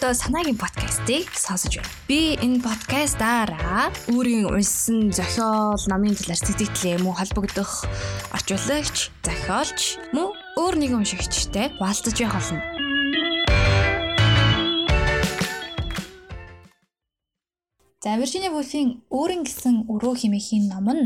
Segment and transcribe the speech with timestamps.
[0.00, 1.92] одоо санаагийн подкастыг сонсож байна.
[2.08, 7.84] Би энэ подкастаараа өөрийн уншсан зохиол, номын талаар сэтгэлээ мөн холбогдох
[8.32, 12.64] орчуулагч, зохиолч мөн өөр нэгэн уншигчтай хуваалцаж явах болно.
[18.00, 21.04] За Виржиния Вулфийн өөрийн гэсэн өрөө хэмээхийн ном нь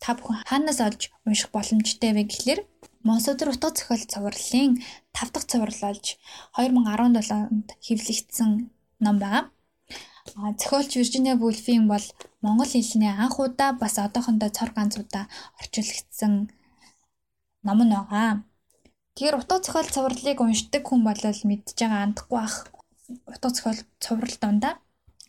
[0.00, 2.60] та бүхэн хаанаас олж унших боломжтой вэ гэхлээр
[3.06, 4.72] Монсодор утга зохиол цувралын
[5.14, 6.06] 5 дахь цуврал болж
[6.58, 8.50] 2017 онд хэвлэгдсэн
[9.04, 9.50] ном байна.
[10.60, 12.06] Зохиолч Виржиниа Вульфийн бол
[12.42, 15.24] монгол хэлний анх удаа бас одоохондоо цор ганц удаа
[15.60, 16.50] орчуулагдсан
[17.66, 18.42] ном нь байгаа.
[19.14, 22.56] Тэгэхээр утга зохиол цувралыг уншдаг хүн бол мэдж байгаа андахгүй бах
[23.30, 24.74] утга зохиол цуврал дондаа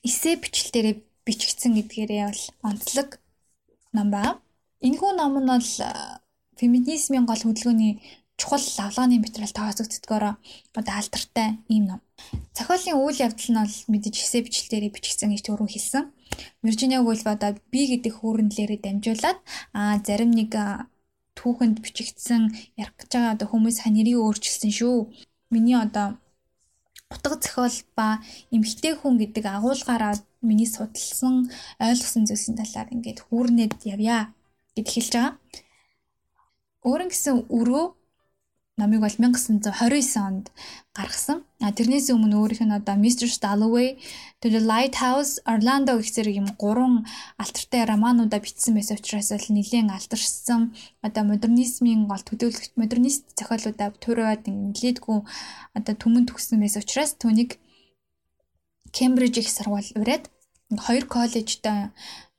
[0.08, 3.10] эссе бичлэлээрээ бичигдсэн гэдгээрээ бол онцлог
[3.94, 4.42] ном байна.
[4.82, 5.70] Энэхүү ном нь бол
[6.60, 7.94] феминизмын гол хөдөлгөөний
[8.38, 10.26] чухал лавлагын материал тооцогддгоор
[10.80, 12.02] одоо алдартай ийм ном.
[12.54, 16.04] Зохиолын үйл явдал нь бол мэдээж эссе бичлэлээр бичигдсэн гэж түрүү хэлсэн.
[16.62, 19.40] Виржиниа Вульф одоо би гэдэг хүүрнэлээрээ дамжуулаад
[19.74, 20.54] а зарим нэг
[21.38, 22.42] түүхэнд бичигдсэн
[22.78, 24.98] ярих гэж байгаа одоо хүмүүс нэрийг өөрчилсөн шүү.
[25.50, 26.18] Миний одоо
[27.10, 28.22] утга зохиол ба
[28.54, 31.50] эмгтэй хүн гэдэг агуулгаараа миний судалсан
[31.82, 34.34] ойлгосон зүйлсийн талаар ингээд хүүрнэд явъя
[34.76, 35.34] гэд хэлж байгаа.
[36.86, 37.86] Өөрөн гэсэн өрөө
[38.78, 40.54] намыг бол 1929 онд
[40.94, 41.42] гаргасан.
[41.66, 43.26] А тэрнээс өмнө өөрийнх нь одоо Mr.
[43.26, 43.98] Dalloway,
[44.42, 47.10] The Lighthouse, Orlando гэх зэрэг юм гурван
[47.42, 54.46] алтартай романуудаа бичсэн байсан учраас бол нэлээд алтарсан одоо модернизмын гол төдөөлөгч модернист зохиолуудаа туураад
[54.46, 55.20] нэлээдгүй
[55.74, 57.58] одоо түмэн төгссөн байсан учраас түүнийг
[58.94, 60.30] Кембриж их сургууль ураад
[60.86, 61.90] хоёр коллежтой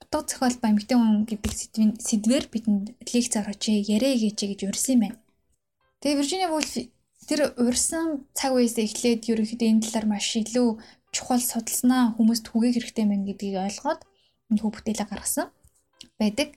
[0.08, 4.92] утга зохиол ба эмэгтэй хүн гэдэг сэдвийн сэдвэр бидэнд лекц оруулж яриа гэж гэж урьсан
[4.96, 5.18] юм байна.
[6.00, 6.72] Тэгээ Виржиниа Вульф
[7.28, 10.80] тэр урьсан цаг үеэс эхлээд ерөнхийдөө энэ талаар маш илүү
[11.12, 14.00] чухал судалснаа хүмүүст түгээх хэрэгтэй байна гэдгийг ойлгоод
[14.48, 15.46] энэ хүү бүтээлээ гаргасан
[16.16, 16.56] байдаг.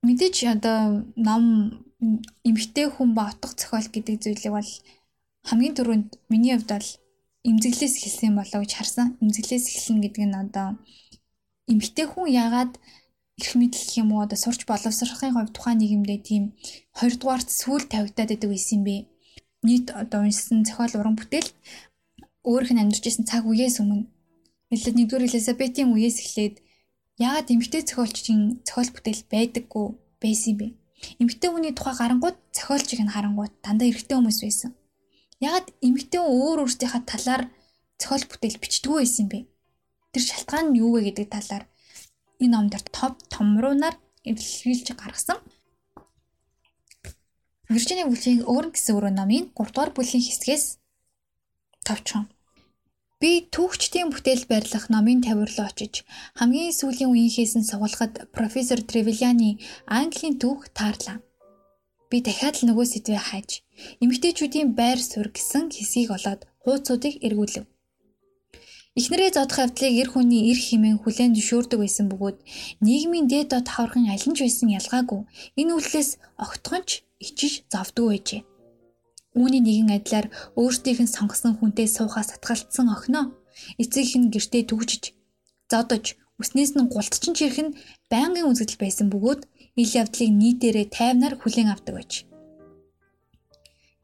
[0.00, 1.44] Мэдээж одоо ном
[2.48, 4.72] эмэгтэй хүн ба утга зохиол гэдэг зүйлийг бол
[5.44, 6.88] хамгийн түрүүнд миний хувьд бол
[7.46, 9.06] эмзэглээс эхэлсэн болоо гэж харсан.
[9.22, 10.68] Эмзэглээс эхэлнэ гэдэг нь одоо
[11.72, 12.72] эмэгтэй хүн яагаад
[13.40, 16.44] эрх мэдэл гэх юм уу одоо сурч боловсрохын хувьд тухайн нийгэмдээ тийм
[16.98, 18.96] хоёрдугаарт сүүл тавигдаад байдаг байсан бэ.
[19.66, 21.50] Нийт одоо уншсан зохиол уран бүтээл
[22.48, 24.06] өөрийнх нь амьдарч исэн цаг үеэс өмнө
[24.72, 26.56] Элизабет нэгдүгээр Элизабетийн үеэс эхлээд
[27.22, 29.86] яагаад эмэгтэй зохиолчдын зохиол бүтээл байдаггүй
[30.22, 30.66] байсан юм бэ?
[31.22, 34.70] Эмэгтэй хүний тухай гарангууд зохиолчийг нь харангууд дандаа эрэгтэй хүмүүс байсан.
[35.38, 37.42] Яагаад эмэгтэй хүн өөр өөрсдийнхээ талаар
[38.00, 39.38] зохиол бүтээл бичдэггүй байсан юм бэ?
[40.16, 41.64] Тэр шалтгаан нь юу вэ гэдэг талаар
[42.40, 45.44] энэ ном дээр топ томруунаар илэрхийлж гаргасан.
[47.68, 50.64] Виржиния Вульфийн өөрн гэсэн өрөө номын 3 дугаар бүлгийн хэсгээс
[51.84, 52.32] товчхон.
[53.20, 56.08] Би түүхчдийн бүтээл барьлах номын тавирлуу очиж
[56.40, 61.20] хамгийн сүүлийн үеийнхээс нь суулгахад профессор Тревилианы Английн түүх таарлаа.
[62.08, 63.50] Би дахиад л нөгөө сэдвээ хайж
[64.00, 67.75] эмэгтэйчүүдийн байр суурь гэсэн хэсгийг олоод хууцуудыг эргүүлв.
[68.96, 72.38] Эхнэрээ зодох явдлыг эр хүний эрх хэмээн хүлээн зөвшөөрдөг байсан бөгөөд
[72.80, 75.20] нийгмийн дээд доод хаврын аль нь ч байсан ялгаагүй
[75.60, 76.88] энэ үйлдэлээс огтхонч
[77.20, 78.42] ичиж зовдгүй байжээ.
[79.36, 80.26] Үүний нэгэн адилаар
[80.56, 83.36] өөрсдийнх нь сонгосон хүнтэй суухаас татгалцсан охиноо
[83.76, 85.12] эцэг нь гэртээ төгжиж
[85.68, 87.76] зодож үснээс нь гултчин чирэх нь
[88.08, 89.44] байнгын үзэгдэл байсан бөгөөд
[89.76, 92.12] ил явдлыг нийтээрээ тайвнаар хүлээн авдаг байж.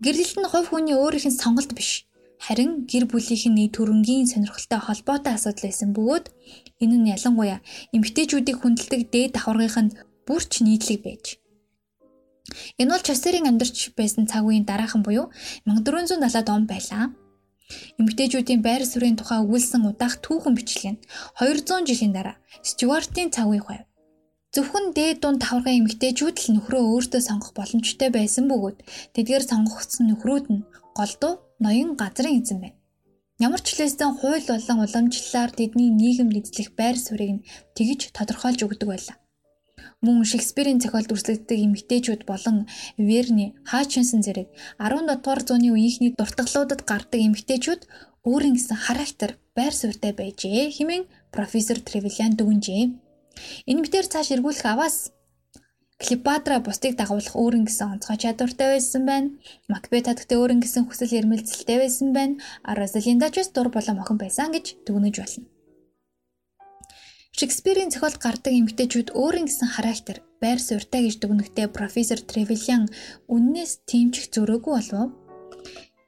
[0.05, 2.05] Гэрлэлт нь хувь хүний өөрийнх нь сонголт биш
[2.43, 6.27] Харин гэр бүлийнхэн нэг төрөнгийн сонирхолтой холбоотой асуудал байсан бөгөөд
[6.83, 7.63] энэ нь ялангуяа
[7.95, 9.93] эмэгтэйчүүдийг хүндэлдэг дээд давхаргынханд
[10.27, 11.39] бүрч нийтлэг байж.
[12.83, 15.31] Энэ бол Чосерийн амьдарч байсан цаг үеийн дараахан буюу
[15.71, 17.15] 1470-ад он байлаа.
[18.03, 21.03] Эмэгтэйчүүдийн байр суурийн тухай өгүүлсэн удаах түүхэн бичлэг нь
[21.39, 22.37] 200 жилийн дараа
[22.67, 23.87] Стюартийн цаг үеийн хувь.
[24.51, 28.79] Зөвхөн дээд дунд давхаргын эмэгтэйчүүд л нөхрөө өөртөө сонгох боломжтой байсан бөгөөд
[29.15, 30.67] тэдгээр сонгогдсон нөхрүүд нь
[30.99, 32.79] голдуу ноён газрын эзэн байна.
[33.47, 37.45] Ямар ч хэлээсээ хууль болон уламжлалаар тэдний нийгэмд эзлэх байр суурийг нь
[37.77, 39.17] тэгж тодорхойлж өгдөг байлаа.
[40.05, 42.57] Мөн Шекспирийн зохиолд үргэлжлэгддэг эмэгтэйчүүд болон
[42.99, 44.49] Верни, Хачинсон зэрэг
[44.79, 47.83] 17 дугаар зууны үеийнхний дуртгалуудад гардаг эмэгтэйчүүд
[48.27, 51.05] өөрийн гэсэн характер, байр суурьтай байжээ хэмээн
[51.35, 52.85] профессор Тревилиан дүгнжээ.
[53.71, 55.11] Энэ мэтэр цааш эргүүлэх аваас
[56.03, 59.29] Клеопатра бусдыг дагуулах өөрийн гэсэн онцгой чадвартай байсан байна.
[59.71, 62.43] Макбет хатагтай өөрийн гэсэн хүсэл эрмэлзэлтэй байсан байна.
[62.67, 65.47] Розалинда ч бас дур болон охин байсан гэж дүгнэж болно.
[67.39, 72.91] Шекспирийн зохиолд гардаг эмэгтэйчүүд өөрийн гэсэн характер, байр суурьтай гэж дүгнэхдээ профессор Тревилиан
[73.31, 75.15] үннээс тэмчих зөрөөгүй болов.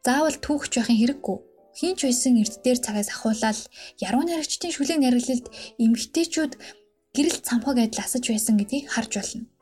[0.02, 1.38] Заавал түүхч байхын хэрэггүй.
[1.78, 3.58] хинч байсан эрд дээр цагаас ахуулаад
[3.98, 5.46] яруу найрагчдын шүлэг найраглалд
[5.82, 6.52] эмгтээчүүд
[7.14, 9.53] гэрэл цамхаг адил асаж байсан гэдгийг харж байна.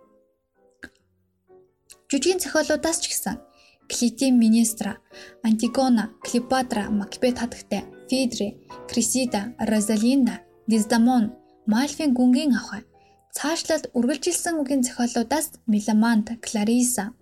[2.12, 3.40] Жүжигийн зохиолуудаас ч гэсэн
[3.88, 5.00] Клитийн Министра,
[5.48, 11.32] Антигона, Клеопатра, Макбет хатагтай, Фидре, Крисида, Розалинда, Диздамон,
[11.64, 12.84] Мальфийн гүнгийн авхай
[13.32, 17.16] цаашлаад үргэлжилсэн үгийн зохиолуудаас Миламант, Клариса,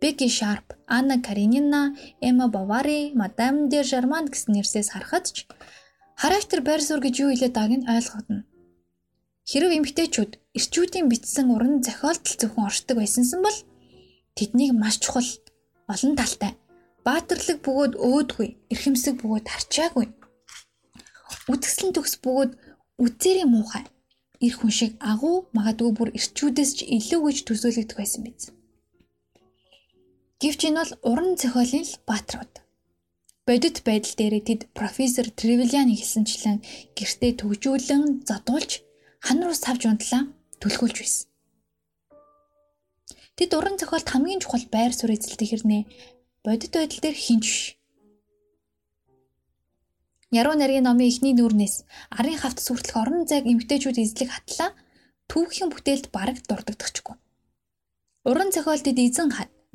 [0.00, 5.36] Беки Шарп, Анна Каренина, Эмма Бавари, Мадам де Жарман гэсэн нэрсээс харахад ч
[6.14, 8.46] характер байр суурь гэж юу хэлээд байгааг нь ойлгогдно.
[9.50, 13.58] Хэрв эмгтээчүүд эрчүүдийн бичсэн уран зохиолтол зөвхөн оршдог байсансан бол
[14.36, 15.28] тэднийг маш чухал
[15.92, 16.52] олон талтай
[17.06, 20.06] баатарлаг бөгөөд өөдгүй, эрхэмсэг бөгөөд харчаагүй.
[21.52, 22.50] Үтгслэн төгс бөгөөд
[23.04, 23.84] үцээрийн муухай
[24.44, 28.50] эр хүн шиг агуу магадгүй бүр эрчүүдээс ч илүү гэж төсөөлөгдөх байсан биз.
[30.42, 32.54] Гэвч энэ бол уран зохиолын л баатрууд.
[33.46, 36.58] Бодит байдал дээр тэд профессор Тревилианы хэлсэнчлэн
[36.98, 38.82] гэртээ төгжүүлэн задуулж
[39.22, 40.22] хан руу савж унтлаа
[40.60, 41.24] түлхүүлж байсан.
[43.36, 45.82] Тэд уран зохиолт хамгийн чухал байр суурь эзэлдэг хэрнээ
[46.44, 47.76] бодит байдал дээр хинч биш.
[50.40, 51.84] Яруу нарийн номын эхний нүүрнээс
[52.18, 54.70] арын хавтас хүртэлх орон зайг эмгтээчүүд эзлэх хатлаа
[55.28, 57.16] түүхийн бүтээлд бараг дурддагчгүй.
[58.24, 59.28] Уран зохиолтод эзэн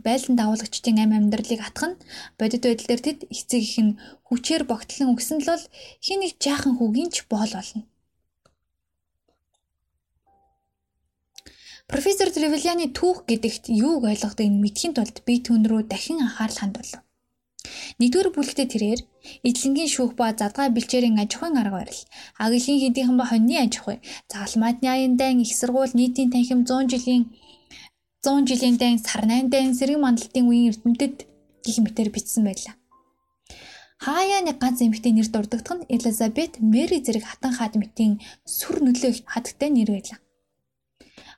[0.06, 2.02] байлдан давуулагчдын амь амьдралыг атгах нь
[2.40, 3.98] бодит байдал дээр тэд эцэг их нь
[4.28, 5.66] хүчээр богтлон өгсөн л бол
[6.02, 7.86] хин нэг жаахан хүүгийн ч боол болно.
[11.92, 17.04] Профессор Тревелианы түүх гэдэгт юуг ойлгохдоо энэ мэдхийн тулд би түн рүү дахин анхаарал хандуулав.
[18.00, 19.02] Нэгдүгээр бүлэгтээ тэрээр
[19.44, 22.02] эдлэнгийн шүүх ба задгай бэлчээрийн аж ахуйн арга барил,
[22.40, 23.98] аглын хэдийнхэн ба хоньны аж ахуй,
[24.32, 27.24] загалмаатны аян дайн их сургууль нийтийн танхим 100 жилийн
[28.24, 31.28] 100 жилийн дайн сар 8 дайн сэрэг мандалтын үеийн эрдэмтэд
[31.68, 32.74] гих мэтэр бичсэн байлаа.
[34.00, 39.70] Хаяа нэг ганц эмэгтэй нэр дурддагдах нь Элизабет Мэри зэрэг хатан хаадмитийн сүр нөлөө хатагтай
[39.76, 40.21] нэр байлаа.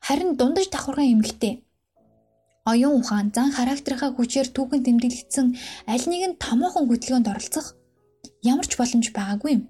[0.07, 1.53] Харин дундаж давхарган эмэгтэй
[2.71, 5.47] оюун ухаан зан характерынхаа хүчээр түүхэн тэмдэглэгдсэн
[5.93, 7.67] аль нэгэн томоохон хөдөлгөөнд оролцох
[8.51, 9.63] ямар ч боломж байгаагүй юм.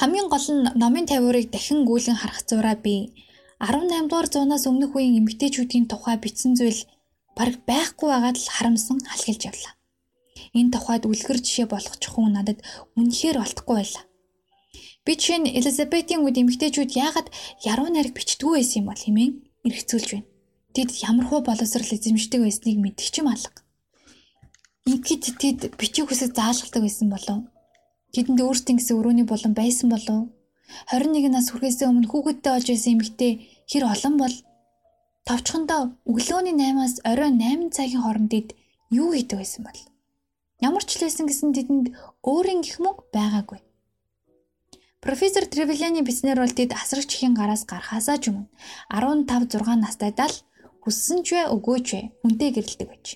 [0.00, 3.12] Хамгийн гол нь номын тавиурыг дахин гүйлгэн харах зураа би
[3.60, 6.80] 18 дугаар зуунаас өмнөх үеийн эмэгтэйчүүдийн тухай бичсэн зүйл
[7.36, 9.72] бараг байхгүй байгаад л харамсан алхилж явлаа.
[10.58, 12.60] Энэ тухайд үлгэр жишээ болгочих хүн надад
[13.00, 14.04] үнэхээр олдохгүй байлаа.
[15.04, 17.28] Би жишээ нь Элизабетийн үед эмэгтэйчүүд яагаад
[17.64, 19.32] яруу найраг бичдэггүй байсан юм бол хэмээн
[19.68, 20.28] эргцүүлж байна.
[20.74, 23.60] Тэд ямар хуу боловсрал эзэмшдэг байсныг мэдчих юм алга.
[24.86, 27.38] Ингээд тэд бичих хүсэг заалгалдаг байсан болов.
[28.14, 30.30] Тэдэнд өөрсдийн гэсэн өрөөний болон байсан болов
[30.90, 33.32] 21 нас хүрэхээс өмнө хүүхэдтэй болж байсан эмэгтэй
[33.70, 34.34] хэр олон бол
[35.26, 35.80] товчхондоо
[36.10, 38.48] өглөөний 8-аас оройн 8 цагийн хоорондод
[38.90, 39.80] юу хийдэг байсан бол
[40.62, 41.86] ямар ч лсэн гэсэн тэдэнд
[42.22, 43.58] өөрийн гих мөг байгаагүй.
[45.06, 48.50] Профессор Тревелианы бичснээр бол тэд асрагчхийн гараас гарахаасаа ч өмнө
[48.90, 50.38] 15 6 настайдаа л
[50.82, 53.06] хүссэн ч вэ өгөөч вэ хүнтэй гэрэлдэг байж.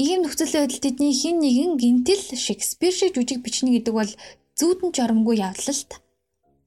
[0.00, 4.08] Ийм нөхцөл байдал тэдний хин нэгэн гинтэл Шекспир шиг жүжиг бичнэ гэдэг бол
[4.56, 6.00] зүүдэн жоромгүй явдал л та.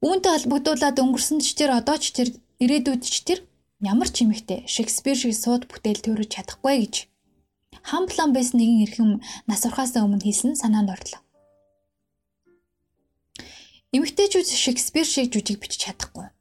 [0.06, 2.30] Үүнтэй холбогдуулаад өнгөрсөн ч тэр одоо ч тэр
[2.62, 3.42] ирээдүйд ч тэр
[3.81, 7.10] ямар ч юмхтэй Шекспир шиг сууд бүтээл төрөж чадахгүй гэж
[7.82, 9.10] хамплан байсан нэгэн эрхэм
[9.50, 11.23] насурхаас өмнө хэлсэн санаанд орлоо.
[13.93, 16.33] Эмэгтэйчүүд Шекспир шиг жүжиг бичиж чадахгүй.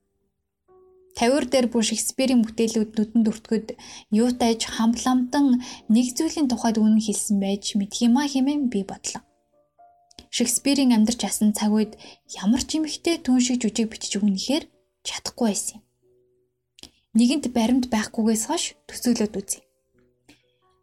[1.12, 3.66] Тавиур дээр бүр Шекспирийн бүтээлүүд нүдэнд өртгөд
[4.08, 5.60] юутайж хампламтан
[5.92, 9.20] нэг зүйлийн тухайд үнэн хэлсэн байж мэдхиймаа хэмээн би бодлоо.
[10.32, 12.00] Шекспирийн амьдарч асан цаг үед
[12.40, 14.64] ямар ч эмэгтэй түн шиг жүжиг бичиж өгнөхээр
[15.04, 15.84] чадахгүй байсан юм.
[17.20, 19.60] Нэгэнт баримт байхгүйгээс хойш төсөөлөд үзье.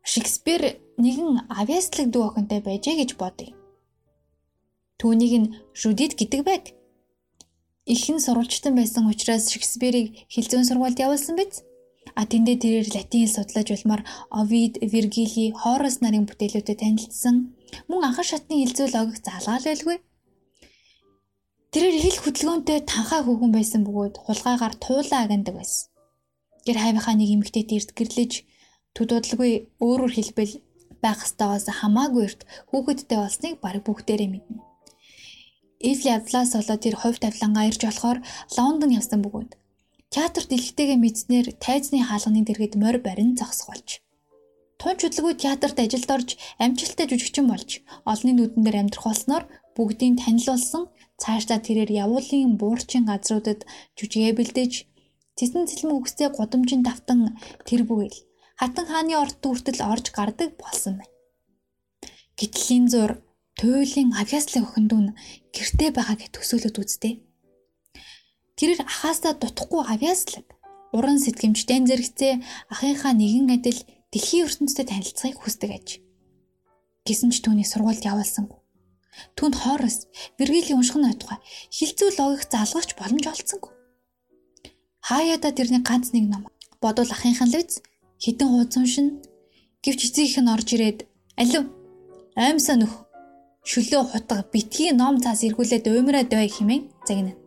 [0.06, 3.59] Шекспир нэгэн авьяаслаг дүү охинтой байжээ гэж бодъё.
[5.00, 6.66] Түүнийг нь Жудит гэдэг байг.
[7.88, 11.64] Ихэн сурвалжтан байсан учраас Шекспирийг хилзүүн сургуульд явуулсан биз?
[12.20, 17.56] А тэндээ тэрээр латин хэл судлаж улмаар Овид, Виргили, Хорос нарын бүтээлүүдэд танилцсан
[17.90, 19.98] Мөн анхан шатны хилцүүл огох залгаал байлгүй.
[21.74, 25.90] Тэрээр хэл хөдөлгөөнтэй танхаа хүүхэн байсан бөгөөд хулгайгаар туулаа агендаг байсан.
[26.66, 28.32] Гэр хайвынхаа нэг эмэгтэйд эрт гэрлэж
[28.98, 29.52] төдөөдлгүй
[29.86, 30.54] өөрөөр хэлбэл
[31.04, 34.69] байх ёстойгоос хамаагүй эрт хүүхэдтэй болсныг баг бүгдээрээ мэднэ.
[35.80, 38.20] Ил явдлаас болоод тэр хувь тавилангаа ирж болохоор
[38.58, 39.52] Лондон явсан бөгөөд
[40.12, 43.90] театр дэлгэтэйгээ мэдснээр тайзны хаалганы дэргэд морь барин зогсох болж
[44.80, 46.30] Тун чөдлөгөө театрт ажилд орж
[46.64, 47.70] амжилттай жүжигчин болж
[48.12, 49.44] олонний нүдэн дээр амьдрах болсноор
[49.76, 50.84] бүгдийг танилцуулсан
[51.22, 53.64] цаашдаа тэрээр явуулын буурчин газруудад
[54.00, 54.74] жүжигээ бэлдэж
[55.38, 58.20] цэцэн цэлмэг үгстэй гудамжинд давтан тэр бүгээл
[58.60, 61.16] хатан хааны орд хүртэл орж гардаг болсон байна.
[62.40, 63.12] Гэтэл энэ зур
[63.60, 65.08] туйлын авьяаслаг охин дүүн
[65.52, 67.14] гэртээ байгаа гэж төсөөлөд үзтээ.
[68.56, 70.48] Тэрээр ахаасаа дутхгүй авьяаслаг
[70.96, 72.34] уран сэтгэмжтэй зэрэгцээ
[72.72, 73.80] ахынхаа нэгэн адил
[74.16, 75.88] дэлхийн ертөнцид танилцахыг хүсдэг аж.
[77.04, 78.60] Гэсэн ч түүний сургуульд явуулсангүй.
[79.36, 80.08] Түүнд хоороос
[80.40, 81.40] Вергилийн унших нь тухай
[81.76, 83.74] хилцүү логик залгахч боломж олцсонгүй.
[85.04, 86.48] Хаяада тэрний ганц нэг ном
[86.80, 87.84] бодвол ахынхан л биз
[88.24, 89.08] хитэн хуудсан шин
[89.84, 91.00] гэвч эцгийнх нь орж ирээд
[91.36, 91.68] алив
[92.40, 93.09] аймсаа нөх
[93.70, 97.38] шөлөө хутга битгий ном цаас эргүүлээд уймраад бай хэмээн загнана.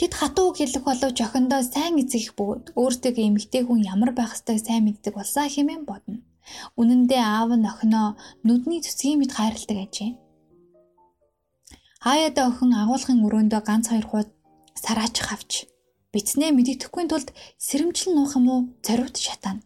[0.00, 4.88] Тэд хатуу хэлэх боловч охиндоо сайн эцэг бөгөөд өөртөө эмэгтэй хүн ямар байх ёстойг сайн
[4.88, 6.24] мэддэг болсаа хэмээн бодно.
[6.80, 8.08] Үнэн дээр аав нь охиноо
[8.46, 10.12] нүдний цэцгийн мэд хайрладаг ажээ.
[12.06, 14.30] Хаяада охин агуулгын өрөөндөө ганц хоёр хууд
[14.84, 15.52] сараач хавч
[16.12, 17.28] бицнээ мэддэхгүй тулд
[17.66, 19.64] сэрэмжлэн нуух юм уу зориуд шатаана.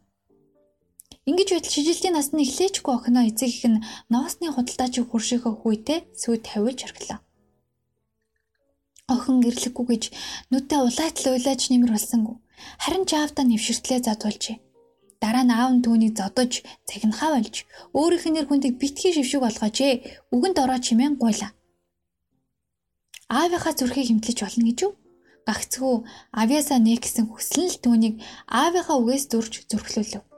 [1.30, 6.80] Ингэж байтал шижилтийн насны эхлээчгүй охиноо эцэг их нь ноосны худалдаачиг хуршийнхөө хүйтэй сүйд тавиулж
[6.90, 7.18] орхилоо.
[9.14, 10.02] Охин гэрлэггүй гэж
[10.50, 12.36] нүдээ улайтал уйлаж нэмэр болсонгүй.
[12.82, 14.58] Харин чаавда нэвширтлээ задуулжээ.
[15.22, 16.52] Дараа нь аав нь түүнийг зодож,
[16.88, 17.56] цагнахаа болж,
[17.94, 20.02] өөрийнх нь нэр хүндийг битгий шившиг болгооч ээ.
[20.34, 21.54] Үгэнд ороо чимээн гуйла.
[23.30, 24.92] Аавынхаа зүрхийг хэмтлэж болно гэж юу?
[25.46, 25.94] Гагцгүй
[26.34, 28.14] авьяасаа нэг гэсэн хүсэл нь түүнийг
[28.50, 30.29] аавынхаа үгээс зурж зүрхлүүлв.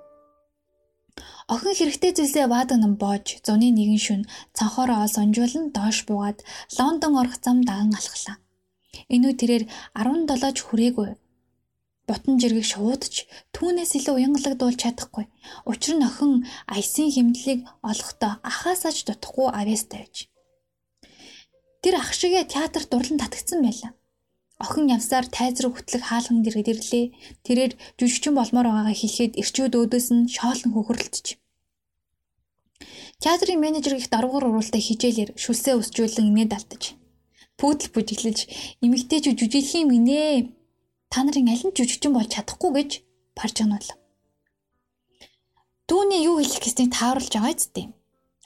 [1.50, 4.22] Охин хэрэгтэй зүйлсээ баадаг нам боож зуны нэгэн шүн
[4.56, 6.38] цанхоороо сонжуулан доош буугаад
[6.78, 8.36] Лондон орох зам даган алхлаа.
[9.14, 9.64] Энүү тэрээр
[9.98, 11.10] 17 ч хүрээгүй
[12.06, 13.14] бутан жиргэг шуудж
[13.54, 15.26] түүнээс илүү уянгагдуулж чадахгүй.
[15.70, 16.32] Учир нь охин
[16.74, 20.16] аясын хэмнэлийг олохдоо ахаасаач дутхгүй авьяастай байж.
[21.82, 23.92] Тэр ах шигээ театрт дурлан татгцсан байлаа.
[24.60, 27.04] Охин явсаар тайзраг хөтлөх хаалхан дэргэд ирлээ.
[27.46, 31.26] Тэрээр жүжигчин болмоор байгаагаа хэлэхэд ирчүүд өөдөөс нь шоолон хөхөрлөж.
[33.22, 36.82] Театрын менежер гих даруугаар уруултаа хижээлэр шүлсээ өсжүүлэн инээд алдаж.
[37.58, 38.38] Пүүдл бүжиглэж
[38.84, 40.50] эмэгтэйчүүд жүжиглэх юм инээ.
[41.12, 42.90] Та нарын аль нь жүжигчин болж чадахгүй гэж
[43.38, 43.88] баржигнуул.
[45.86, 47.90] Түүний юу хэлэх гэснийг тааруулж байгаа зү.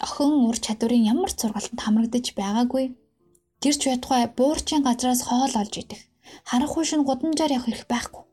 [0.05, 2.93] Охин ур чадварын ямар ч сургалтанд хамрагдаж байгаагүй
[3.63, 6.03] Гэрч байтугай буурчин газраас хоол олж идэх.
[6.49, 8.25] Харанхуй шин гудамжаар явах хэрэг байхгүй.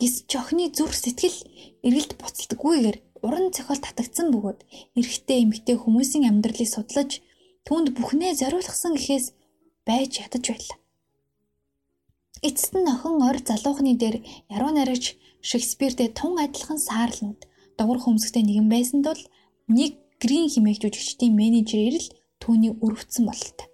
[0.00, 1.38] Гис ч охины зүрх сэтгэл
[1.86, 4.60] эргэлт буцалтгүйгээр уран зохиол татагдсан бөгөөд
[4.98, 7.10] эрэгтэй эмэгтэй хүмүүсийн амьдралыг судлаж
[7.66, 9.26] түүнд бүхнээ зориулсан гэхээс
[9.86, 10.78] байж ядаж байлаа.
[12.48, 14.16] Эцэст нь охин ор залуухны дээр
[14.50, 15.16] яруу найрагч
[15.48, 17.40] Шекспиртэй тун адилхан саарланд
[17.78, 19.22] дугур хөмсгтэй нэгэн байсан тул
[19.68, 22.08] нэг грин химээх жүжигчдийн менежер ирэл
[22.42, 23.68] түүний өрөвдсөн бололтой.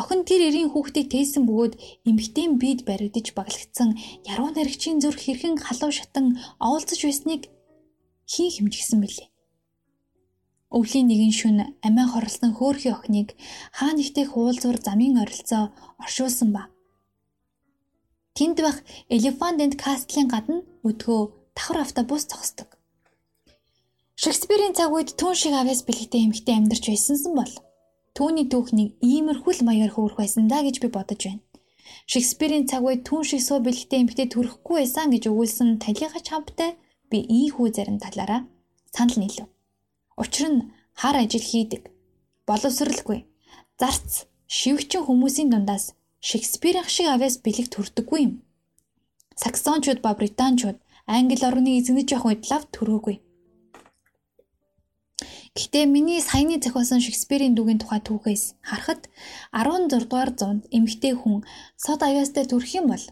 [0.00, 1.74] Охин тэр эрийн хүүхдийг тээсэн бөгөөд
[2.08, 3.90] эмгтээм бид баригдаж баглагдсан
[4.32, 6.26] яруу наригчийн зүрх хэрхэн халуун шатан
[6.56, 7.42] оволцож байсныг
[8.32, 9.28] хин хэмжигсэн билээ.
[10.72, 13.28] Өвлийн нэгэн шүн амиа хорлсон хөөхий охиныг
[13.76, 15.64] хаа нэгтээ хуулзуур замын оролцоо
[16.00, 16.62] оршуулсан ба.
[18.36, 18.78] Тэнд байх
[19.12, 21.20] Elephant and Castle-ийн гадна өдгөө
[21.52, 22.68] давхар автобус зогсдог.
[24.22, 27.52] Шекспирийн цаг үед түн шиг авяас бэлэгтэй эмэгтэй амьдарч байсансан бол
[28.16, 31.42] Түүний түүхнийг иймэрхүү л маягаар хөөрөх байсан да гэж би бодож байна.
[32.10, 36.70] Шекспирийн цаг үед түн шиг суу бэлгтэй эмэгтэй төрөхгүй байсан гэж өгүүлсэн талигач хамттай
[37.10, 38.46] би ийхүү зарим талаараа
[38.94, 39.46] санал нийлв.
[40.18, 40.60] Учир нь
[41.00, 41.82] хар ажил хийдэг.
[42.46, 43.26] Боловсралгүй.
[43.80, 48.32] Зарц шивгчин хүмүүсийн дундаас Шекспирийн шиг авяас бэлэг төрдөггүй юм.
[49.42, 53.16] Саксончууд ба британчууд англи орныг эзэнэж явах үед лав төрөөгүй.
[55.56, 59.10] Гэхдээ миний саяны зохиосон Шекспирийн дүүгийн тухай түүхээс харахад
[59.50, 61.42] 16 дугаар зуунд эмэгтэй хүн
[61.74, 63.04] сод аяастай төрөх юм бол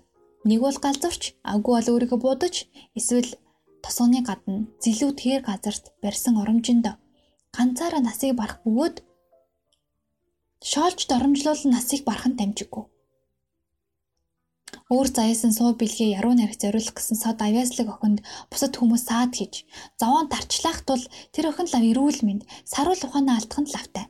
[0.47, 2.54] нэг бол галзуурч, агуу бол өөрийгөө будаж,
[2.99, 3.30] эсвэл
[3.83, 6.87] тосгоны гадна зилүү тэр газарт барьсан оромжинд
[7.57, 8.97] ганцаараа насыг барах бөгөөд
[10.71, 12.85] шоолж доромжлуулан насыг барах нь дамжиггүй.
[14.88, 19.68] Өөр заяасан суу бэлгээ яруу нарих зориулах гэсэн сод авяаслаг охинд бусад хүмүүс саад хийж
[20.00, 21.02] зовоон тарчлах тул
[21.35, 24.07] тэр охин лав эрүүл мэнд саруул ухаанаа алдах нь лавтай.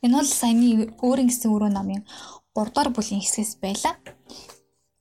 [0.00, 2.02] Энэ бол саяны өөрийн гэсэн өрөө номын
[2.56, 3.94] 3 дугаар бүлгийн хэсгээс байлаа.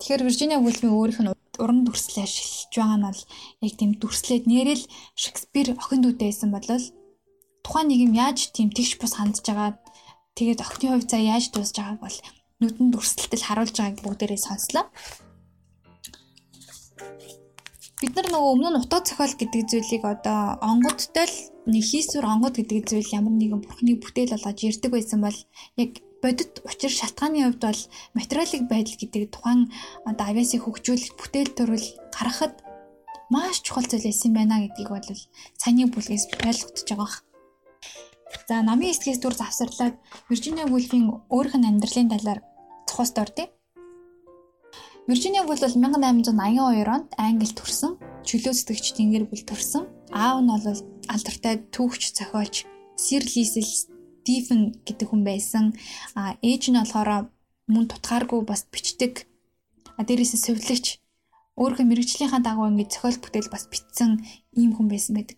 [0.04, 1.32] Тэгэхээр Виржиниа Вулфийн өөрийнх нь
[1.64, 3.22] уран дүрслээ шилж байгаа нь бол
[3.64, 4.84] яг тийм дүрслээд нэрэл
[5.16, 6.84] Шекспир охин дүүтэй байсан болол
[7.64, 9.80] тухайн нэг юм яаж тийм тэгш бус хандж байгаа
[10.36, 12.18] тэгээд охины хувь цаа яаж дуусж байгааг бол
[12.62, 14.86] нүдэн дүрслэлтэл харуулж байгааг бүгдээрээ сонслоо.
[18.00, 21.38] Бид нар нөгөө өмнө нь утга зохиол гэдэг зүйлийг одоо онгодтой л
[21.72, 25.40] нэг хийсвэр онгод гэдэг зүйл ямар нэгэн бурхны бүтээл болгож ярьдаг байсан бол
[25.82, 27.82] яг бодит учир шалтгааны хувьд бол
[28.18, 29.62] материалын байдал гэдэг тухайн
[30.10, 32.56] одоо авиасыг хөгжүүлэх бүтээл төрөл гаргахад
[33.34, 35.08] маш чухал зүйл байсан байна гэдгийг бол
[35.62, 37.35] саяны бүлгээс ойлгогдож байгаа.
[38.48, 39.96] За намын эсгээс дүр завсарлаад
[40.30, 42.40] Виржиниа Вулфийн өөрийнх нь амьдралын талаар
[42.88, 43.50] цохост ордё.
[45.08, 49.84] Виржиниа Вулф бол 1882 онд Англид төрсэн, чөлөө сэтгэгчдийн гэр бүл төрсэн.
[50.10, 50.82] Аав нь бол
[51.14, 52.66] алдартай түүхч, зохиолч
[52.98, 55.78] Сир Лисэл Стивен гэдэг хүн байсан.
[56.18, 57.30] А ээж нь болохоор
[57.70, 59.30] мөн тутгааргүй бас бичдэг.
[59.98, 60.86] А дээрээсээ сувлагч
[61.54, 64.26] өөрийнхөө мэрэгжлийнхаа дагуу ингээд зохиол бүтээл бас бичсэн
[64.58, 65.38] ийм хүн байсан байдаг.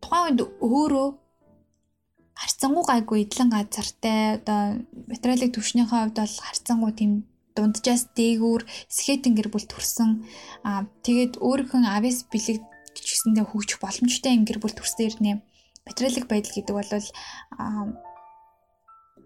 [0.00, 1.08] Тухайн үед өөрөө
[2.36, 4.60] харьцангуй гайгүй эдлэн газартай одоо
[5.08, 7.12] материалын төвшнийхээ хувьд бол харьцангуй тийм
[7.56, 8.62] дунджаас дээгүүр
[8.92, 10.10] скетинг гэр бүл төрсэн.
[10.68, 12.60] Аа тэгээд өөрийнхөө авис бэлэг
[12.92, 15.32] гэсэндээ хөгжих боломжтой юм гэр бүл төрсөн ирнэ.
[15.88, 16.92] Материалын байдал гэдэг бол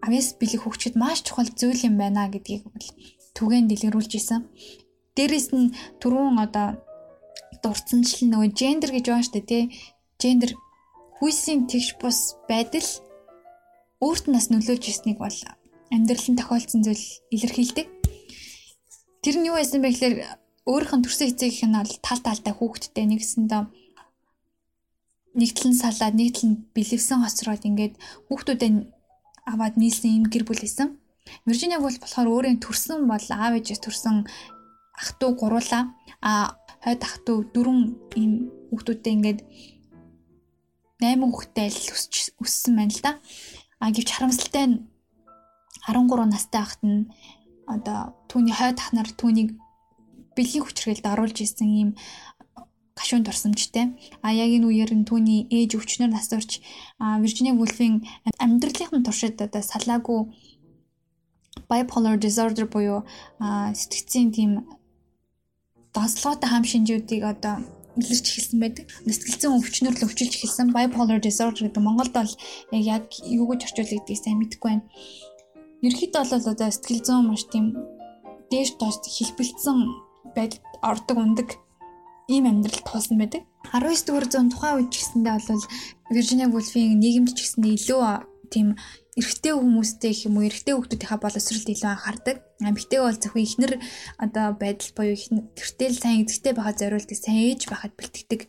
[0.06, 2.62] авис бэлэг хөгжихэд маш чухал зүйл юм байна гэдгийг
[3.34, 4.46] түгээн дэлгэрүүлж исэн.
[5.18, 6.78] Дээрээс нь түрүүн одоо
[7.62, 9.64] дурдсанчлал нөгөө гендер гэж байгаа шүү дээ тий.
[10.22, 10.54] Гендер
[11.19, 12.89] хүйсийн тэгш бус байдал
[14.03, 15.37] өөрт нас нөлөөлж ирснийг бол
[15.91, 17.05] амьдрал нь тохиолдсон зүйл
[17.35, 17.87] илэрхийлдэг.
[19.23, 20.15] Тэр нь юу байсан бэ гэхээр
[20.69, 23.63] өөрийнх нь төрсөн эцэг их нь бол тал талтай хүүхэдтэй нэгсэндээ
[25.35, 27.93] нэгтлэн салаад нэгтлэн бэлэвсэн хоцроод ингээд
[28.31, 28.75] хүүхдүүдэд
[29.51, 30.95] аваад нийлсэн юм гэр бүл байсан.
[31.45, 34.15] Виржиниа бол болохоор өөрийн төрсөн бол аав ээжээс төрсөн
[34.95, 35.83] ах トゥ гуруулаа
[36.23, 37.81] а хойд ах トゥ дөрвөн
[38.15, 38.31] ийм
[38.71, 39.39] хүүхдүүдтэй ингээд
[41.00, 41.80] 8 хүүхэдтэй л
[42.44, 43.12] өссөн байна л да.
[43.80, 44.76] А гэвч харамсалтай нь
[45.88, 47.08] 13 настай ахт нь
[47.64, 49.56] одоо түүний хойд ах нар түүнийг
[50.36, 51.90] бэлгийн хүчрэлд оруулж исэн ийм
[52.92, 53.96] гашуун турсамжтай.
[54.20, 56.60] А яг энэ үеэр нь түүний ээж өвчнөр нас орч
[57.00, 58.04] Виржиниа Вулфийн
[58.36, 60.20] амьдралын туршид одоо салаагүй
[61.70, 63.06] bipolar disorder буюу
[63.40, 64.50] сэтгцийн тийм
[65.94, 67.64] донцлогоотой хам шинжүүдийг одоо
[67.98, 68.84] илэрч эхэлсэн байдаг.
[69.06, 72.32] Сэтгэл зүйн өвчнөр л өвчилж эхэлсэн bipolar disorder гэдэг Монголд бол
[72.70, 74.86] яг юу гэж орчуулагдгийг сайн мэдэхгүй байна.
[75.82, 77.66] Ерөнхийдөө бол одоо сэтгэл зүйн маш тийм
[78.50, 79.78] дээш доош хэлбэлцсэн
[80.36, 81.48] байдалд ордог ундаг
[82.30, 83.42] ийм амьдрал туулсан байдаг.
[83.72, 85.64] 19 дугаар зуун тухайн үед ч гэсэндээ бол
[86.14, 88.00] Virginia Woolf-ийн нийгэмд ч гэсэндээ илүү
[88.50, 88.76] тийм
[89.16, 92.36] эрэгтэй хүмүүстэй гэх юм уу эрэгтэй хүмүүсийнхаа боловсролд илүү анхаардаг.
[92.60, 93.72] Эмэгтэй бол зөвхөн ихнэр
[94.18, 95.16] одоо байдал буюу
[95.56, 98.40] гэртэл сайн эзэгтэй байхад зориулдаг, сайн ээж байхад бэлтгэдэг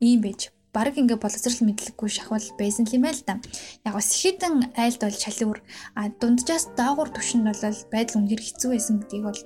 [0.00, 3.42] ийм байж баг ингээ боловсрал мэдлэггүй шахвал байсан юм байл та.
[3.82, 5.58] Яг бас ихэдэн айлд бол шалуур
[5.98, 7.58] а дунджаас доогуур түвшинд бол
[7.90, 9.40] байдал үнээр хэцүү байсан гэдгийг бол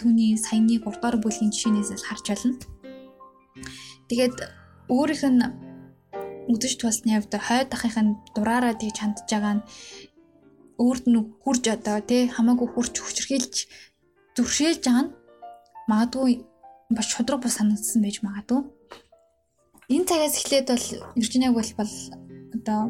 [0.00, 2.56] түүний саяны 3 дугаар бүлгийн жишээнээс л харж байна.
[4.08, 4.36] Тэгээд
[4.88, 5.42] өөрийнх нь
[6.52, 9.66] үдэж тулсны хувьд хойд ахын дураараа тэгж хандж байгаа нь
[10.84, 13.54] өөрт нь хурж одоо тий хамаагүй хурж хүчрхийлж
[14.36, 15.14] зүршээлж байгаа нь
[15.90, 16.32] магадгүй
[16.96, 18.60] бас шудраг бус санагдсан байж магадгүй.
[19.94, 21.92] Энэ цагаас эхлээд бол Виржиниаг бол
[22.56, 22.80] одоо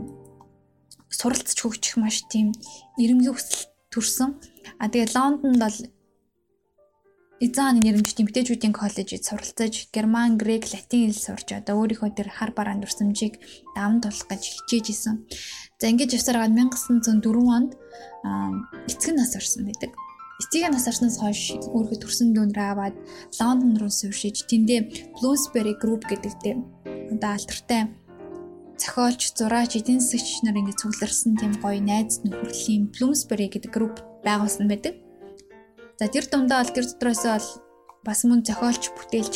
[1.19, 2.53] суралцж хөгжих маш тийм
[3.03, 4.31] эрэмгийн хүсэл төрсөн.
[4.79, 5.79] А тэгээд Лондонд бол
[7.45, 12.57] Эзэн хааны нэрмжт эмгтээчүүдийн коллежид суралцаж герман, грек, латин хэл сурч одоо өөрийнхөө тэр хар
[12.57, 13.37] бараан дурсамжийг
[13.77, 15.29] даван тулах гэж хичээж исэн.
[15.77, 17.77] За ингэж явсараад 1904 онд
[18.89, 19.93] эцэг нас орсон байдаг.
[20.41, 22.97] Эцгийн нас орсноос хойш өөрийнхөө төрсөн дүүнрээ аваад
[23.37, 26.57] Лондон руу сувшиж тэндээ Bloomsbury Group гэдэгтэй
[27.13, 27.93] одоо алдартай
[28.81, 34.65] зохиолч, зураач, эдийн засагч нар ингэ цугларсан тийм гоё найз нөхөрлийн Bloomsbury гэдэг групп байгуулсан
[34.65, 35.04] байдаг.
[35.99, 37.49] За тэр дундаа бол тэр дотроос бол
[38.03, 39.35] бас мөн зохиолч бүтээлч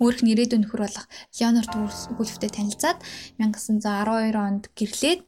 [0.00, 1.72] өөрх нь ирээдүйн нөхөр болох Леонард
[2.16, 2.98] Вульфтэй танилцаад
[3.40, 5.20] 1912 онд гэрлээд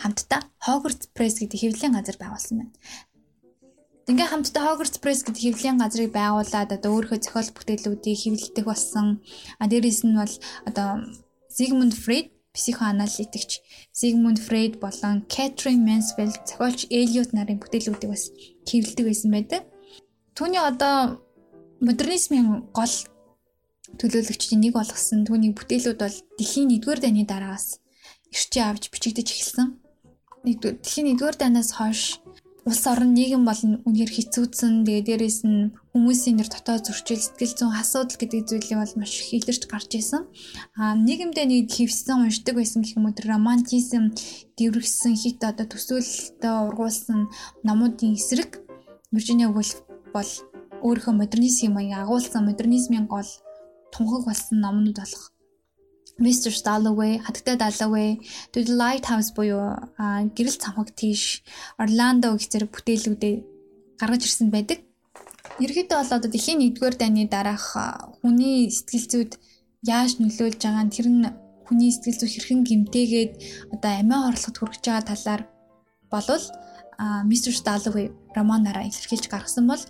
[0.00, 2.74] хамтдаа Hogwarts Press гэдэг хэвлэлийн газар байгуулсан байна.
[4.08, 9.24] Ингээ хамтдаа Hogwarts Press гэдэг хэвлэлийн газрыг байгуулад одоо өөрийнхөө зохиол бүтээлүүдийг хэвлэлдэх болсон.
[9.60, 10.34] А дээрээс нь бол
[10.68, 10.88] одоо
[11.48, 13.50] Sigmund Freud психоаналитикч
[13.92, 18.30] Sigmund Freud болон Catherine Mansfield зохиолч Eliot нарын бүтээлүүдийг бас
[18.68, 19.62] хэвлэдэг байсан байдаг.
[20.34, 21.20] Түүний одоо
[21.80, 22.94] модернизмын гол
[24.00, 27.78] төлөөлөгчдийн нэг болгосон түүний бүтээлүүд бол дэлхийн 1-р дайны дараагаас
[28.34, 29.68] ирчээ авч бичигдэж эхэлсэн.
[30.44, 32.23] Дэлхийн 1-р дайнаас хойш
[32.64, 34.88] улс орон нийгэм болон үнээр хэцүүдсэн.
[34.88, 39.30] Тэгээ дээрэс нь хүмүүсийн нэр дотоод зөрчил, сэтгэл зүйн асуудал гэдэг зүйлийг бол маш их
[39.36, 40.24] илэрч гарч исэн.
[40.80, 44.16] Аа нийгэмдээ нэг хөвсөн уншдаг байсан гэх юм уу романтизм
[44.56, 47.28] дэврэгсэн хит одоо төсөөлөлтөд ургуулсан
[47.68, 48.64] номуудын эсрэг
[49.12, 49.84] Виржиниа Вульф
[50.16, 50.30] бол
[50.80, 53.28] өөрийнхөө модернизмыг агуулсан модернизмын гол
[53.92, 55.33] тунхаг болсон номнууд болох
[56.18, 56.50] Mr.
[56.54, 58.22] Stalloway, Хатагтай Dalloway,
[58.52, 59.74] the Lighthouse буюу
[60.36, 61.42] гэрэл цамхаг тийш,
[61.78, 63.34] Orlando гэх зэрэг бүтээлүүдээ
[63.98, 64.78] гаргаж ирсэн байдаг.
[65.58, 67.66] Ерөнхийдөө бол одоо дэлхийн 1-р дайны дараах
[68.22, 69.32] хүний сэтгэл зүйд
[69.82, 71.26] яаж нөлөөлж байгаа нь тэр нь
[71.66, 73.32] хүний сэтгэл зүй хэрхэн гимтээгээд
[73.74, 75.42] одоо амиа орлоход хүрэж байгаа талаар
[76.12, 76.44] болвол
[77.24, 79.82] мистер Сталовый романаараа илэрхийлж гаргасан бол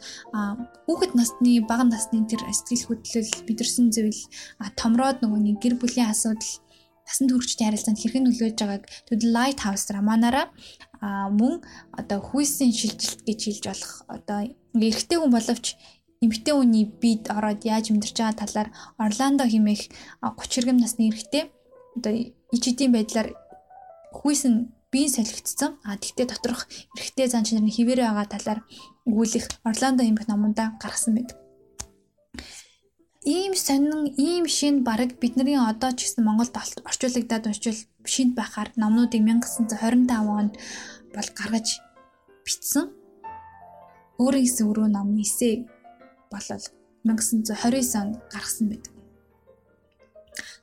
[0.87, 4.21] хүүхэд насны бага насны тэр сэтгэл хөдлөл бидэрсэн зүйл
[4.77, 6.53] томроод нөгөөний гэр бүлийн асуудал
[7.05, 10.49] насан туршид харилцаанд хэрхэн нөлөөж байгааг the Lighthouse романаараа
[11.39, 11.61] мөн
[11.93, 14.39] одоо хүйсийн шилжилт гэж хэлж болох одоо
[14.73, 15.77] эрэгтэй хүн боловч
[16.25, 19.83] эмэгтэй хүний бид ороод яаж мэдэрч байгаа талаар Орландо хэмээх
[20.25, 21.45] 30 хэргэм насны эрэгтэй
[21.97, 22.13] одоо
[22.57, 23.29] ичидийн байдлаар
[24.17, 25.83] хүйс нь биеийн солигдсон.
[25.83, 28.61] А тэгтээ доторх эрэгтэй зан чанарын хിവэрэ байгаа талаар
[29.11, 31.39] өгүүлэх Орландо хэмээх номондоо гаргасан байдаг.
[33.27, 36.55] Ийм сонин, ийм шин бараг бидний одоо ч гэсэн Монголд
[36.87, 40.55] орчуулагдаад уншвал шинд байхаар номнуудыг 1925 онд
[41.15, 41.81] бол гаргаж
[42.45, 42.93] бичсэн.
[44.23, 45.65] Өөрийн гэсэн өрөө ном эсэ
[46.31, 46.65] болол
[47.03, 48.93] 1929 онд гаргасан байдаг.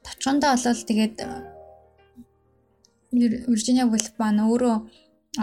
[0.06, 1.16] Товчхондоо бол тэгээд
[3.12, 4.78] Виржиниа Вулф маань өөрөө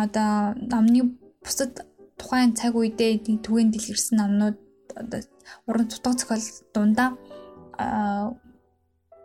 [0.03, 1.85] одоо номны бусад
[2.17, 4.59] тухайн цаг үедээ түгээн дэлгэрсэн номнууд
[4.97, 5.21] одоо
[5.69, 7.09] уран тутаг зохиол дундаа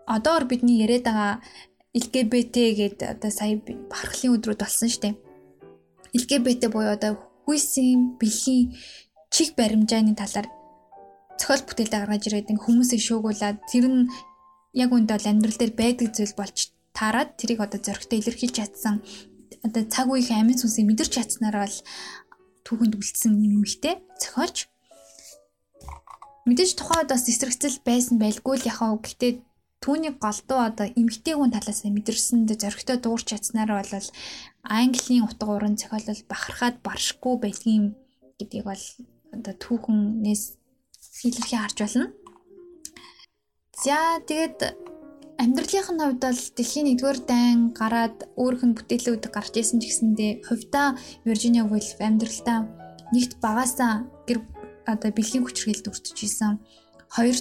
[0.07, 1.33] одоор бидний яриад байгаа
[1.95, 3.55] LGBT гэдэг одоо сая
[3.91, 5.13] бахархлын өдрүүд болсон дээ.
[6.17, 7.11] LGBT буюу одоо
[7.45, 8.73] хүйсийн бэлгийн
[9.33, 10.47] чих баримжааны талаар
[11.39, 14.09] зохиол бүтээлд гаргаж ирээд хүмүүсийг шуугуулад тэр нь
[14.73, 19.01] яг үндэ бол амьдрал дээр байдаг зүйл болж таарад тэрийг одоо зөрөгтэй илэрхийлж чадсан.
[19.65, 21.77] Одоо цаг үеийн амин сүнсийг мэдэрч чадсанаар бол
[22.65, 24.57] түүхэнд үлдсэн нэмэгтэй зохиолч.
[26.47, 29.31] Мэдээж тухайд бас эсрэгцэл байсан байлгүй л яхаа гэхдээ
[29.83, 34.07] түүний голдуу одоо эмгтэй хүн талаас нь мэдэрсэн зөрөгтэй дуурч чадсанаар бол
[34.63, 37.95] английн утга уран зохиол бахархаад баршгүй байдгийн
[38.39, 38.83] гэдгийг бол
[39.35, 40.43] одоо түүхнээс
[41.27, 42.07] илэрхий харж байна.
[43.83, 44.59] За тэгээд
[45.41, 50.31] Амьдралынх нь хувьд бол дэлхийн 1-р дайн гараад өөрөх нь бүтээлүүд гарч исэн ч гэсэндээ
[50.45, 50.93] хувьдаа
[51.25, 52.69] Virginia Woolf амьдралдаа
[53.13, 54.45] нэгт багасаа гэр
[54.85, 56.61] одоо бэлгийн хүчрхийлд өртөж исэн.
[57.09, 57.37] Хоёр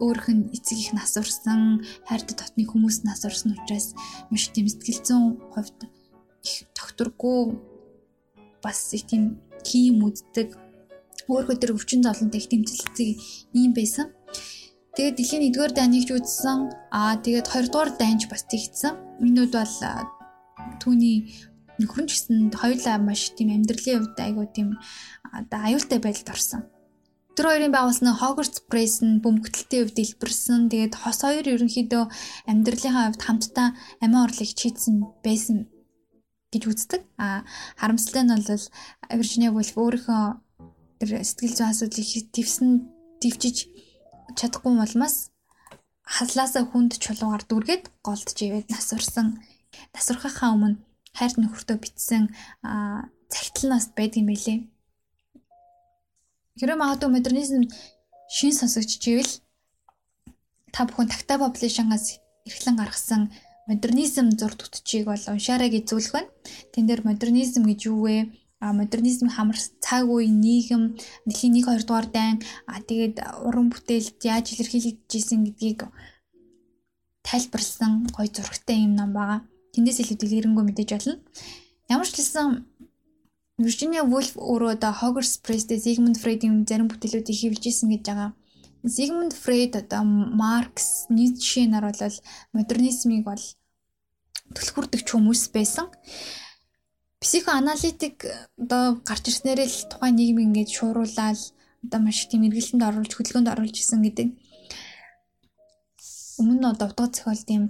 [0.00, 3.92] өөрөх нь эцэг их насварсан, хайртай дотны хүмүүс насварсан учраас
[4.30, 5.78] маш тийм сэтгэл зүйн хувьд
[6.46, 7.58] их тогтургүй
[8.62, 10.56] бас их тийм ким үздэг.
[11.28, 13.08] Өөрхөө төр өвчин золонтой их тэмцэлцэг
[13.52, 14.14] ийм байсан.
[14.98, 16.74] Тэгээд дэлхийн 1-р дайныг ч үзсэн.
[16.90, 19.22] Аа тэгээд 2-р дайнч бас тэгсэн.
[19.22, 19.76] Минүүд бол
[20.82, 21.38] түүний
[21.78, 24.74] нөхөр нь гэсэн хоёулаа маш тийм амьдралын хувьд айгуу тийм
[25.30, 26.66] одоо аюултай байдалд орсон.
[27.38, 30.66] Тэр хоёрын байгуулсан Hogwarts Press нь бөмбөгтөлтийн хувьд дэлбэрсэн.
[30.66, 32.02] Тэгээд хос хоёр ерөнхийдөө
[32.50, 35.70] амьдралынхаа хувьд хамтдаа амиа орлыг чийдсэн байсан
[36.50, 37.06] гэж үздэг.
[37.22, 37.46] А
[37.78, 38.66] харамсалтай нь бол
[39.14, 40.22] Virginia Woolf өөрийнхөө
[40.98, 42.90] тэр сэтгэл зүйн асуудлыг твсэн
[43.22, 43.77] твчиж
[44.36, 45.30] чадахгүй улмаас
[46.04, 49.44] хаслаасаа хүнд чулуугаар дүргээд голдж ивэд насварсан.
[49.94, 50.80] Насвархахаа өмнө
[51.12, 52.32] хайрт нөхөртөө битсэн
[53.32, 54.58] цагтланаас байдгийм байлээ.
[56.58, 57.68] Хэрэв магадгүй модернизм
[58.32, 59.32] шин сонсогч чивэл
[60.72, 63.22] та бүхэн такта популяшнгаас эрхлэн гаргасан
[63.68, 66.32] модернизм зур төтчийг бол уншаарай гэж зөвлөх байна.
[66.72, 68.32] Тэн дээр модернизм гэж юу вэ?
[68.60, 73.16] Модернизм хамарс цаг үе нийгэм дэлхийн 1 2 дугаар дайн тэгээд
[73.46, 75.86] уран бүтээлд яаж илэрхийлэгдэж исэн гэдгийг
[77.22, 79.40] тайлбарлсан гоё зурагтай юм ном байгаа.
[79.74, 81.14] Тэндээс илүү дэлгэрэнгүй мэдээж болно.
[81.86, 82.66] Ямар ч хэлсэн
[83.58, 88.30] Virginia Woolf өөрөө одоо Hogwarts Press-тэй Sigmund Freud-ийн зарим бүтээлүүдийг хэвлэж исэн гэж байгаа.
[88.86, 92.18] Sigmund Freud одоо Marx, Nietzsche нар бол
[92.54, 93.44] модернизмыг бол
[94.54, 95.90] түлхүүрдэг хүмүүс байсан
[97.20, 98.16] психоаналитик
[98.62, 101.40] одоо гарч ирснээр л тухайн нийгэм ингээд шууруулаад
[101.84, 104.28] одоо маш тийм эргэлтэнд оруулж хөдөлгөөнд оруулж исэн гэдэг.
[106.38, 107.62] Өмнө нь одоо утга зохиол тийм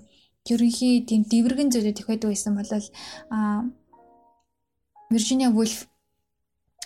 [0.53, 2.73] ерөнхий тийм дэврэгэн зүйлүүд их байдаг байсан бол
[3.33, 3.65] а
[5.09, 5.89] Virginia Woolf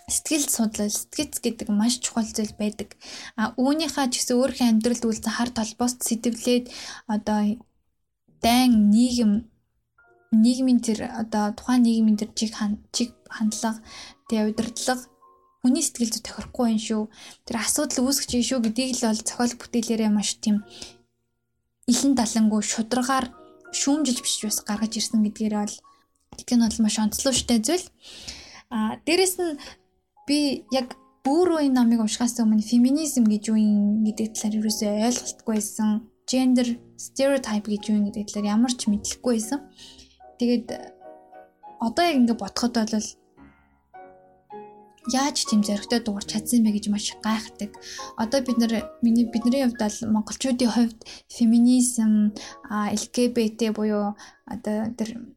[0.09, 2.95] сэтгэл судлал, сэтгэц гэдэг маш чухал зүйл байдаг.
[3.39, 6.71] А үүнийхээ ч гэсэн өөрхийн амьдралд үйлцэн хар толбост сэтгэлээд
[7.07, 7.59] одоо
[8.43, 9.33] дайн нийгэм
[10.33, 12.57] нийгмийн тэр одоо тухайн нийгмийн тэр чиг
[12.93, 13.85] чиг хандлага
[14.29, 15.05] тэгээ удирдлага
[15.63, 17.03] хүний сэтгэл зүй тохирохгүй юм шүү.
[17.47, 20.67] Тэр асуудал үүсгэж юм шүү гэдгийг л бол зохиол бүтээлээрээ маш тийм
[21.87, 23.31] илэн далангуу шударгаар
[23.71, 25.77] шүүмжилж биш бас гаргаж ирсэн гэдгээр бол
[26.35, 27.87] гэдэг нь бол маш онцлогтой зүйл.
[28.75, 29.55] А дээрэс нь
[30.27, 35.55] би яг бүр энэ номыг уншихаас өмнө феминизм гэж юу юм гэдэг талаар ерөөсөй ойлголтгүй
[35.55, 35.89] байсан.
[36.27, 36.69] Gender
[36.99, 39.61] stereotype гэж юу юм гэдэг талаар ямар ч мэдлэхгүй байсан.
[40.43, 40.75] Тэгээд
[41.79, 43.09] одоо яг ингэ бодоход бол
[45.07, 47.71] яаж тийм зоригтой дуурч чадсан бэ гэж маш гайхдаг.
[48.19, 50.99] Одоо бид нар миний бидний хувьд бол монголчуудын хувьд
[51.31, 52.35] феминизм,
[52.67, 54.19] LGBT буюу
[54.51, 55.31] одоо тэр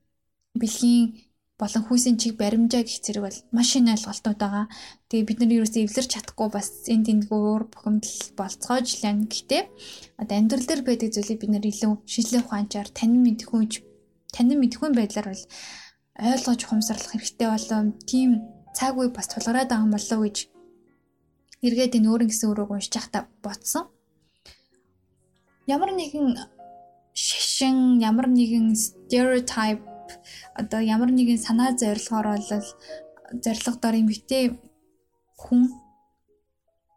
[0.58, 1.22] бэлгийн
[1.62, 4.65] болон хүүсийн чиг баримжаа гэх зэрэг бол маш их ойлголтууд байгаа.
[5.13, 9.30] Тэгээ бид нар ерөөсөө эвлэрч чадахгүй бас энд тэндгүй уур бухимдал болцоож лэн.
[9.30, 9.63] Гэхдээ
[10.18, 13.86] одоо амьдрал дээр байдаг зүйлийг бид нар илүү шинжлэх ухаанчаар танин мэдхүйж
[14.36, 15.43] танин мэдхүйн байдлаар бол
[16.19, 17.82] ойлгож ухамсарлах хэрэгтэй болоо.
[18.10, 18.30] Тийм
[18.76, 20.38] цаг үе бас тулгараад байгаа юм болов гэж
[21.63, 23.88] эргээд энэ өөрийн гэсэн өрөөг уншиж байхдаа бодсон.
[25.65, 26.36] Ямар нэгэн
[27.15, 29.82] шашин, ямар нэгэн stereotype
[30.60, 32.67] одоо ямар нэгэн санаа зорилгоор бол
[33.43, 34.45] зорилгодоор эмгтэй
[35.39, 35.62] хүн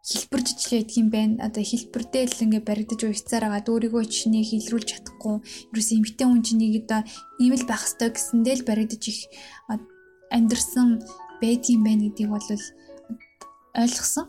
[0.09, 1.33] хэлбэржиж л байдаг юм байна.
[1.45, 5.35] Одоо хэлбэрдээ л ингээ баригдаж уйцаар агаад өөрийгөө чиний хэлрүүлж чадахгүй.
[5.69, 7.05] Юусе эмгтэй хүн чиний одоо
[7.37, 9.19] ийм л байх ёстой гэсэндээ л баригдаж их
[10.33, 11.05] амьдрсан
[11.41, 12.47] байдгийм байна гэдгийг бол
[13.77, 14.25] ойлгосон.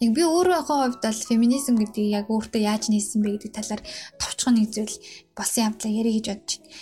[0.00, 3.82] Яг би өөрийнхөө хувьд бол феминизм гэдгийг яг өөртөө яаж нээсэн бэ гэдэг талаар
[4.18, 4.96] товчхон нэг зүйл
[5.36, 6.72] болсон явдлаа ярих гэж бодож байна.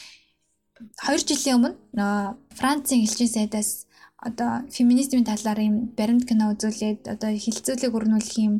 [1.02, 3.87] 2 жилийн өмнө Францын элчин сайдаас
[4.18, 8.54] одоо феминизмын талаар юм баримт кино үзүүлээд одоо хилцүүлэг өрнүүлэх юм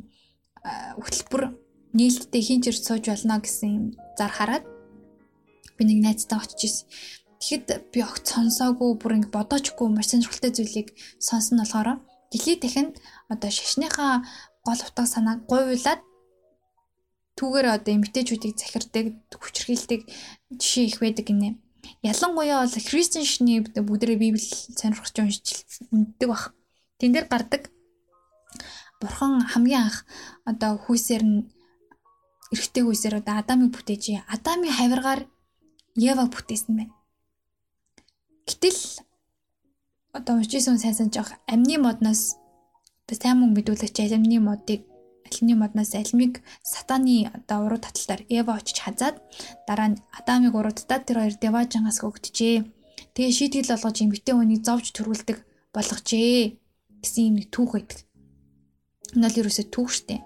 [1.03, 1.43] хөтөлбөр
[1.99, 3.85] нээлттэй хин ч сууж болно гэсэн юм
[4.19, 4.65] зар хараад
[5.77, 6.87] би нэг найзтай очиж ирсэн.
[7.39, 10.89] Тэгэхэд би огт сонсоогүй бүр ингэ бодоочгүй маш сонирхолтой зүйлийг
[11.23, 12.95] сонсон болохоор дэлхийд дахинд
[13.31, 14.27] одоо шашныхаа
[14.67, 16.03] гол утга санааг гуйлаад
[17.39, 20.01] түүгээр одоо эмгтээчүүдийг захирдаг, хүчрхийлдэг
[20.59, 21.55] жишээ их байдаг гинэ.
[22.03, 24.43] Ялангуяа бол христэн шний бүгдээ Библи
[24.79, 26.55] сонирхож уншиж мэддэг баг.
[26.99, 27.71] Тэн дээр гардаг
[29.01, 30.07] Бурхан хамгийн анх
[30.45, 31.47] одоо хүүсээр нь
[32.53, 35.21] эрэгтэй хүүсээр одоо Адамыг бүтээж, Адамын хавиргаар
[35.95, 36.95] Еваг бүтээсэн байна.
[38.47, 38.81] Гэтэл
[40.17, 42.35] одоо уншижсэн сайсан жоох амны модноос
[43.07, 44.83] сайн мөнгө мэдүүлэгч амны модыг
[45.39, 49.23] алины модноос алимыг сатаны одоо уруу таталтаар Эва очиж хазаад
[49.67, 52.67] дараа нь Адамыг уруудтаад тэр хоёр Деважангаас өгдөжээ.
[53.15, 55.39] Тэгээ шийтгэл олгож эмгтэн хүнийг зовж төрүүлдэг
[55.71, 56.59] болгожээ
[57.03, 57.99] гэсэн юм нэг түүх байдаг.
[59.15, 60.17] Энэ бол ерөөсөө түүх штэ.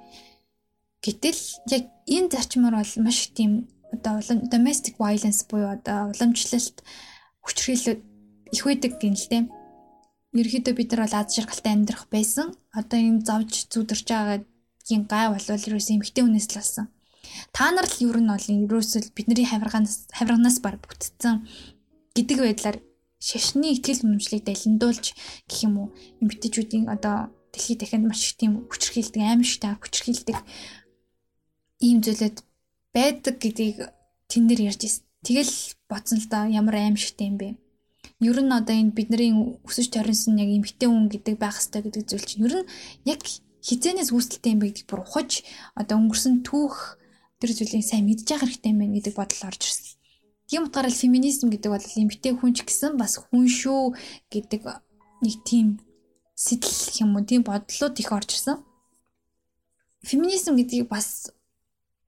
[1.05, 1.43] Гэтэл
[1.77, 3.53] яг энэ зарчмаар бол маш их тийм
[3.93, 6.81] одоо domestic violence буюу одоо уламжлалт
[7.45, 8.01] хүчрхийлэл
[8.53, 9.45] их байдаг дээ.
[10.33, 12.57] Ерөнхийдөө бид нар бол аз жаргалтай амьдрах байсан.
[12.73, 14.09] Одоо юм зовж зүдэрч
[14.83, 16.87] байгаагийн гай бол ерөөсөө эмхтэй хүнээс л болсон.
[17.55, 21.47] Та нар л ер нь бол ерөөсөө бидний хавирганаас хавирганаас баг бүтцэн
[22.15, 22.79] гэдэг байдлаар
[23.23, 25.15] шашны ихтгэл үнэмшлийг далиндуулж
[25.47, 25.89] гэх юм уу
[26.21, 30.39] эмгтээчүүдийн одоо дэлхийд дахинд маш их тийм хүчрхийлдэг аимшигтай хүчрхийлдэг
[31.87, 32.37] ийм зүйлүүд
[32.91, 33.79] байдаг гэдгийг
[34.27, 35.07] тэн дээр ярьж ирсэн.
[35.23, 35.55] Тэгэл
[35.87, 37.55] бодсон л да ямар аимшигтай юм бэ
[38.23, 39.31] ер нь одоо энэ бидний
[39.63, 42.71] өсөж торинсон яг эмгтэй хүн гэдэг байх хэрэгтэй гэдэг зүйл чинь ер нь
[43.07, 43.23] яг
[43.63, 45.47] хизээнээс үүсэлтэй юм байдаг бүр ухаж
[45.79, 46.99] одоо өнгөрсөн түүх
[47.39, 49.99] тэр зүйлийг сайн мэдж явах хэрэгтэй юм байна гэдэг бодол орж ирсэн.
[50.51, 53.97] Тийм утгаараа феминизм гэдэг бол эмгтэй хүн ч гэсэн бас хүн шүү
[54.35, 54.63] гэдэг
[55.23, 55.79] нэг тийм
[56.35, 58.59] сэтэл юм уу тийм бодлууд их орж ирсэн.
[60.03, 61.31] Феминизм гэдгийг бас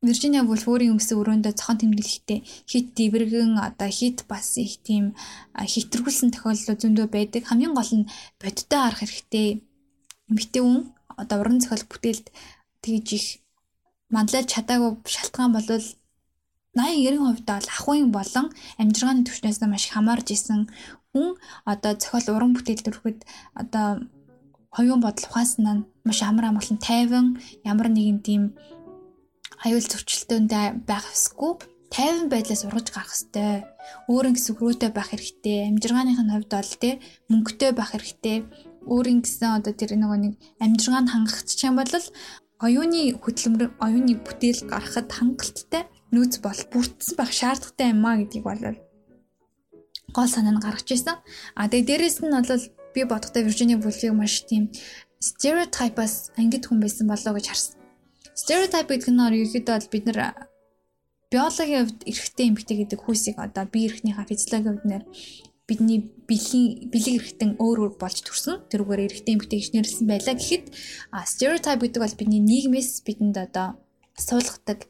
[0.04, 5.16] Виржиниа Вулф өөрийн өмсөн өрөөндөө цохон тэмдэглэхдээ хит дэврэгэн одоо хит бас их тийм
[5.56, 7.48] хитргүүлсэн тохиолдлууд зөндөө байдаг.
[7.48, 9.64] Хамгийн гол нь бодиттой харах хэрэгтэй.
[10.28, 12.26] Эмэгтэй хүн одоо уран зохиол бүтээлд
[12.84, 13.26] тэгж их
[14.14, 15.68] манлайлж чадаагүй шалтгаан бол
[16.74, 18.46] 80-90% бол ахуйн болон
[18.80, 20.60] амжиргааны түвшнээс маш хамаарж исэн
[21.12, 21.38] хүн
[21.72, 23.18] одоо зохиол уран бүтээл төрөхөд
[23.62, 23.88] одоо
[24.76, 27.26] хоёрын бодол ухаанснаа маш амар амгалан тайван
[27.70, 28.42] ямар нэгэн тийм
[29.64, 31.52] аюул зөрчилтөндөө байх ёсгүй
[31.94, 33.62] 50 байдлаас ургаж гарах хэрэгтэй.
[34.10, 35.70] Өөрийн гэсэн өрөөтэй байх хэрэгтэй.
[35.70, 36.94] Амжиргааных нь хувьд бол тий
[37.30, 38.36] мөнгөтэй байх хэрэгтэй.
[38.86, 41.92] Өөрийн гэсэн одоо тэр нөгөө нэг амжиргаанд хангах юм бол
[42.64, 45.82] оюуны хөдөлмөр оюуны бүтээл гаргахад хангалттай
[46.14, 48.62] нөөц бол бүрдсэн байх шаардлагатай юм а гэдгийг бол
[50.14, 51.18] гол санаа нь гаргаж ирсэн.
[51.58, 54.70] А тэгээ дээрэс нь бол би бодохдоо Virginia Woolf-ыг маш тийм
[55.18, 57.74] стереотипаас ангид хүн байсан болоо гэж харсан.
[58.38, 60.18] Стереотип гэдэг нь ерөөхдөө бол бид нар
[61.34, 65.02] биологийн хувьд эрэгтэй эмэгтэй гэдэг хүйсийг одоо бие эрхнийхээ физиологийн хувьд нэр
[65.64, 68.68] бидний бэлгийн бэлэг эрхтэн өөр өөр болж төрсөн.
[68.68, 70.64] Тэрүүгээр эрэгтэй эмэгтэй гэж нэрлсэн байлаа гэхэд
[71.24, 73.80] стереотип гэдэг бол бидний нийгмээс бидэнд одоо
[74.12, 74.84] суулгадаг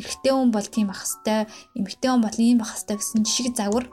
[0.00, 3.86] эрэгтэй хүн бол тийм ах хэвээр эмэгтэй хүн бол ийм ах хэвээр гэсэн жишг загвар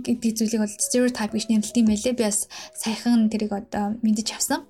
[0.00, 2.16] гэдэг зүйлийг бол стереотип гэж нэрлэдэг юм байлээ.
[2.16, 4.64] Би бас сайхан тэрийг одоо мэдэж авсан.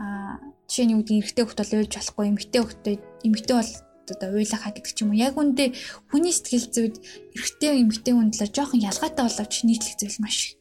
[0.00, 2.84] Аа жишээний үүдийн эрэгтэй хөлт бол уйлж болохгүй эмэгтэй хөлт
[3.20, 3.72] эмэгтэй бол
[4.10, 5.22] одоо уйлахаа гэдэг ч юм уу.
[5.22, 5.72] Яг үндэ
[6.10, 6.94] хүний сэтгэл зүйд
[7.36, 10.58] эрэгтэй эмэгтэй хүн талаар жоохон ялгаатай боловч нийтлэх зүйл маш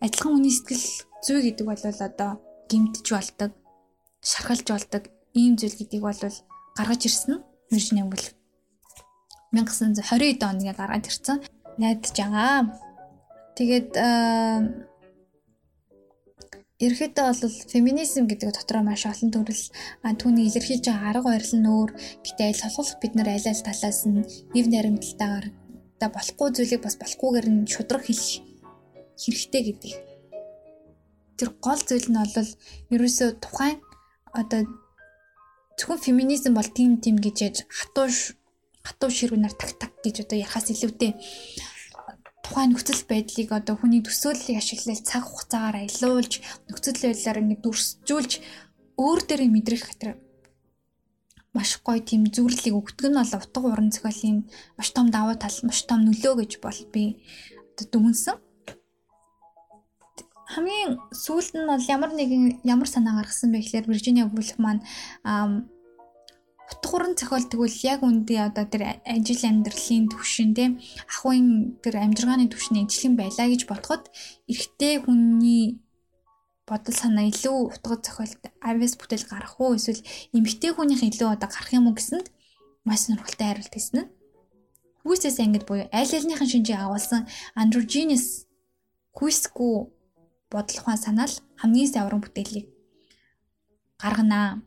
[0.00, 0.86] адилхан хүний сэтгэл
[1.24, 2.30] зүй гэдэг бол одоо
[2.70, 3.52] гимтж болдог,
[4.22, 5.02] шархалж болдог
[5.34, 6.22] ийм зүйл гэдгийг бол
[6.76, 8.34] гаргаж ирсэн Виржиниа Вулф
[9.54, 11.38] 1920 онд ингээ гаргаад ирсэн
[11.78, 12.76] найдаж байгаа.
[13.56, 13.90] Тэгээд
[16.76, 19.64] Ерхэдөө бол феминизм гэдэг дотроо маш олон төрөл
[20.20, 21.90] түүний илэрхийлж байгаа арга барил нь өөр.
[22.20, 25.46] Гэтэ аль солих бид нар аль аль талаас нь ив наримталтайгаар
[25.96, 28.44] та болохгүй зүйлийг бас болохгүйгээр нь шудраг хэлэх
[29.16, 29.92] хэрэгтэй гэдэг.
[31.40, 32.50] Тэр гол зүйл нь бол
[32.92, 33.80] ерөөсөө тухайн
[34.36, 34.68] одоо
[35.80, 38.12] зөвхөн феминизм бол тийм тийм гэж яж хатуу
[38.84, 41.16] хатуу ширүүнээр так так гэж одоо яхаас илүүтэй
[42.46, 46.32] тухайн нөхцөл байдлыг одоо хүний төсөөллийг ашиглаж цаг хугацаагаар аялуулж
[46.70, 48.32] нөхцөл байдлаар ингэ дүрсжүүлж
[49.02, 50.14] өөр дээрээ мэдрэх хатар
[51.50, 54.38] маш гоё тийм зүрлийг өгдөг нь бол утга уран зохиолын
[54.78, 57.18] маш том давуу тал маш том нөлөө гэж бол би
[57.74, 58.36] одоо дүгнсэн.
[60.54, 64.86] Хамгийн сүүлд нь бол ямар нэгэн ямар санаа гаргасан бэ гэхээр Виржиниа Вулф маань
[66.70, 70.72] утга уран зохиол тэгвэл яг үндэ одоо тэр ажил амьдралын төвшин тийм
[71.06, 74.10] ахуйн тэр амжиргааны төвшний ижлэн байлаа гэж бодоход
[74.50, 75.78] эрэгтэй хүний
[76.66, 80.02] бодол санаа илүү утга зохиолт авиас бүтээл гарах уу эсвэл
[80.34, 82.26] эмэгтэй хүнийх илүү одоо гарах юм уу гэсэнд
[82.82, 84.10] маш сонирхолтой хариулт хэлсэн нь.
[85.06, 88.50] Хүүсээс ангид буюу аль альныхын шинжийг агуулсан androgynous
[89.14, 89.74] хүүсгүй
[90.50, 92.66] бодол ухаан санаал хамгийн саврын бүтээлийг
[94.02, 94.62] гарганаа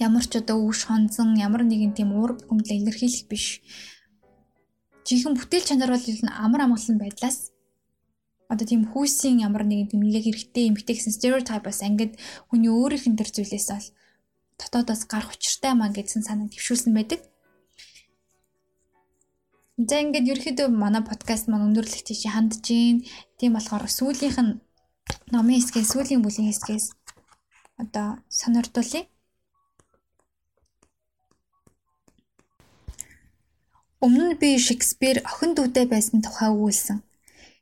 [0.00, 3.46] ямар ч одоо үш хонзон ямар нэгэн тийм уур гүмлэ илэрхийлэх биш.
[5.04, 6.04] Жинхэнэ бүтээл чанар бол
[6.44, 7.38] амар амгалан байдлаас
[8.50, 12.18] одоо тийм хүүсийн ямар нэгэн тийм яг хэрэгтэй эмгтэй гэсэн стереотип бас ангид
[12.50, 13.88] хүний өөрийнх нь төр зүйлээс бол
[14.58, 17.20] дотоодоос гарах учиртай маа гэсэн санаа твшүүлсэн байдаг.
[19.78, 23.06] За ингээд ерөөхдөө манай подкаст маань өндөрлөх тийш хандж гин.
[23.38, 24.52] Тийм болохоор сүүлийнх нь
[25.32, 26.86] номын хэсгээс сүүлийн бүлийн хэсгээс
[27.80, 29.08] одоо сонирдуулъя.
[34.00, 37.04] Өмнө нь би Шекспир охин дүүтэй байсан тухай өгүүлсэн.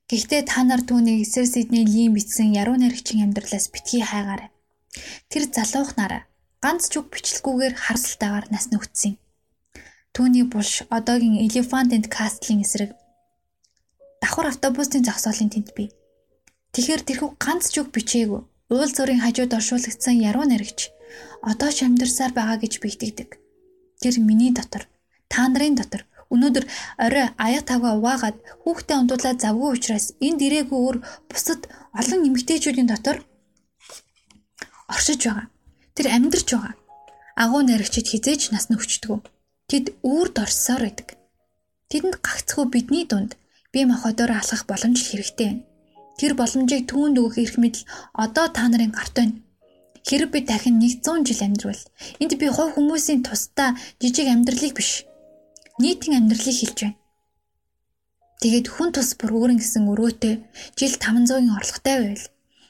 [0.07, 4.46] Гэхдээ та нар түүнийг Сэр Сидней Лим бичсэн яруу найрагчийн амьдралаас битгий хайгаарай.
[5.27, 6.31] Тэр залуух нараа
[6.62, 9.18] ганц ч үг бичлэггүйгээр харсалтайгаар нас нүгдсэн.
[10.14, 12.94] Түүний булш одоогийн Elephant and Castle-ийн эсрэг
[14.22, 15.90] давхар автобусын зогсоолын тэнд бий.
[16.70, 18.46] Тэгэхэр тэрхүү ганц ч үг бичээгүй.
[18.70, 20.94] Уул зүрийн хажууд оршуулгдсан яруу найрагч
[21.42, 23.31] одоо ч амьдарсаар байгаа гэж би итгэдэг.
[23.98, 24.87] Тэр миний дотор,
[25.27, 26.64] та нарын дотор Өнөөдөр
[27.05, 30.97] орой аяа тавга уваагаад хүүхдээ ундуулаад завгүй учраас энэ дэрээгүй өөр
[31.31, 31.61] бусад
[32.01, 33.25] олон эмэгтэйчүүдийн дотор
[34.93, 35.47] оршиж байгаа.
[35.97, 36.75] Тэр амьдарч байгаа.
[37.43, 39.25] Агуу наригчид хизээж нас нөхчдөг.
[39.71, 41.09] Тэд үүрд орсоор байдаг.
[41.88, 43.41] Тэдэнд гагцхүү бидний дунд
[43.73, 45.64] бие махбодоор алхах боломж хэрэгтэй байна.
[46.21, 49.41] Тэр боломжийг түүнд өгөх эрх мэдэл одоо та нарын гарт байна.
[50.05, 51.83] Хэрэг би дахин 100 жил амьдрвал
[52.21, 55.08] энд би хувь хүмүүсийн тусдаа жижиг амьдралыг биш
[55.83, 56.99] нийтийн амьдралыг хэлж байна.
[58.38, 60.35] Тэгээд хүн тус бүр өөрийн гэсэн өрөөтэй
[60.79, 62.27] жил 500-ын орлоготой байвал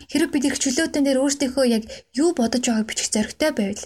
[0.09, 1.85] хэрэг бид их чөлөөтөн дээр өөрсдийнхөө яг
[2.16, 3.85] юу бодож байгааг бичих зоригтой байвал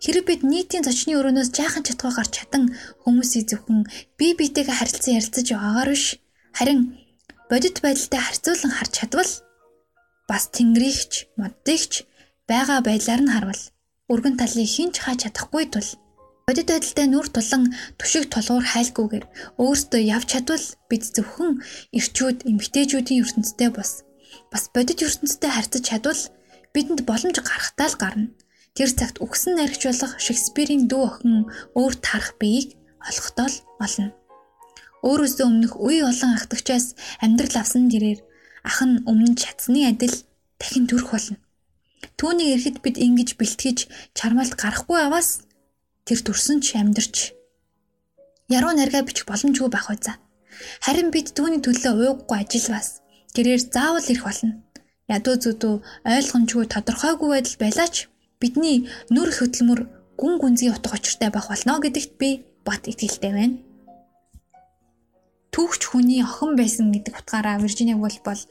[0.00, 2.64] хэрэг бид нийтийн зочны өрөөнөөс жаахан чатгаа гарч чадан
[3.04, 3.84] хүмүүсийг зөвхөн
[4.16, 6.04] бие биетэйгээ харилцан ярилцаж байгаагаар биш
[6.56, 6.80] харин
[7.50, 9.32] бодит байдалтай харьцуулан харж чадвал
[10.30, 11.92] бас тэнгэрийгч моддыгч
[12.48, 13.62] байгаа байдлаар нь харвал
[14.12, 15.88] өргөн талыг хинч хааж чадахгүй тул
[16.50, 19.24] Бодит байдалтай нүр тулан түшиг тулгуур хайлгүйгээр
[19.62, 21.62] өөрсдөө явж чадвал бид зөвхөн
[21.94, 24.02] эрчүүд, эмгтээчүүдийн ертөнцтэй бос.
[24.50, 26.22] Бас бодит ертөнцтэй харьцаж чадвал
[26.74, 28.34] бидэнд боломж гарахтаа л гарна.
[28.74, 31.46] Тэр цагт үгсэн наригч болох Шекспирийн дүү охин
[31.78, 34.10] өөр тарах биеийг олохдоо л олно.
[35.06, 38.26] Өөрөөсөө өмнөх үе олон ахтагчаас амьдрал авсан дэрээр
[38.66, 40.18] ах нь өмнө чадсны адил
[40.58, 41.38] дахин төрөх болно.
[42.18, 43.78] Түүнийг эрэхэд бид ингэж бэлтгэж
[44.18, 45.46] чармаалт гарахгүй аваас
[46.10, 47.38] тэр төрсөн ч амьдарч
[48.50, 50.18] яруу наргаа бичих боломжгүй байх байцаа.
[50.82, 52.98] Харин бид түүний төлөө ууггүй ажиллавас.
[53.30, 54.58] Тэрээр заавал ирэх болно.
[55.06, 57.94] Ядуу зүдүү ойлгомжгүй тодорхойгүй байдал байлаач
[58.42, 59.80] бидний нүр хөдөлмөр
[60.18, 63.56] гүн гүнзгий утга учиртай байх болно гэдэгт би бат итгэлтэй байна.
[65.54, 68.42] Түүхч хүний охин байсан гэдэг утгаараа Виржиниа Вулф бол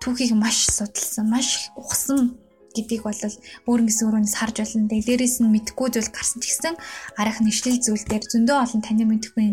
[0.00, 2.36] түүхийг маш судалсан, маш ухсан
[2.76, 4.88] гэдгийг бол өөрөнгө гэсэн өрөөнөөс харж болно.
[4.92, 6.74] Тэгээ дээрээс нь мэдхгүй зүйл гарсан ч гэсэн
[7.16, 9.46] арах нэшлэл зүйл дээр зөндөө олон таны мэдхгүй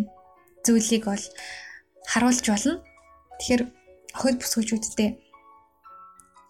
[0.67, 1.25] зүйлийг бол
[2.11, 2.73] харуулж болно.
[3.39, 3.63] Тэгэхээр
[4.13, 5.09] охид бүсгүүчүүдтэй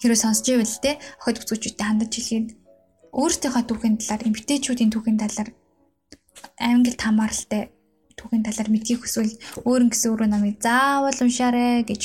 [0.04, 2.48] хэрэг сонсч ивэл те охид бүсгүүчүүдтэй хандаж хэлгээд
[3.14, 5.50] өөртөөхөө түүхийн талаар эмгтээчүүдийн түүхийн талаар
[6.60, 7.72] англи хамааралтай
[8.18, 12.02] түүхийн талаар мэдхийг хүсвэл өөрөнгө гэсэн өрөө намыг заавал уншаарэ гэж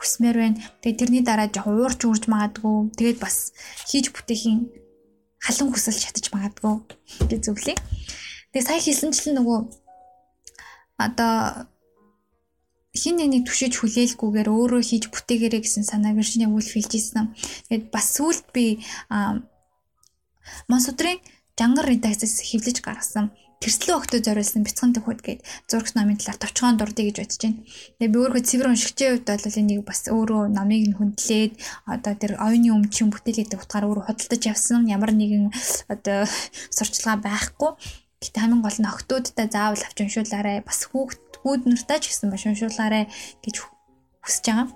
[0.00, 0.60] хүсмээр байна.
[0.82, 2.92] Тэгээд тэрний дараа жоохон уурч уурж магадгүй.
[2.96, 3.52] Тэгээд бас
[3.88, 4.68] хийж бүтээхийн
[5.40, 6.74] халан хүсэл шатаж магадгүй
[7.30, 7.76] гэж зөвлөе.
[8.52, 9.58] Тэгээд сая хэлсэнчлэн нөгөө
[11.00, 11.68] одоо
[12.96, 17.36] хин нэгний түшиж хүлээлгүйгээр өөрөө хийж бүтээгэрэй гэсэн санаа Виржиниа Вулф хэлжсэн.
[17.68, 18.80] Тэгээд бас сүулт би
[20.68, 21.20] Монсудрын
[21.58, 23.32] жангар редакцаас хэвлэж гаргасан
[23.62, 25.40] тэрслэн өгтөө зориулсан бяцхан төхөд гээд
[25.70, 27.60] зурагч намын талаар товчхон дурдъя гэж бодож байна.
[27.96, 31.52] Тэгээ би өөрөө цэвэр уншигчийн хувьд бол энийг бас өөрөө намыг нь хүндлээд
[31.88, 35.50] одоо тэр оюуны өмчийн бүтээлээд утгаар өөрөө худалдаж явсан ямар нэгэн
[35.88, 36.28] одоо
[36.68, 37.70] сурчлагаа байхгүй.
[38.20, 40.60] Гэтэ хамгийн гол нь октоодтай заавал авч уншуулаарай.
[40.60, 43.08] Бас хүүхд хүүд нартай ч гэсэн маш уншуулаарай
[43.44, 43.56] гэж
[44.24, 44.68] хүсэж байгаа.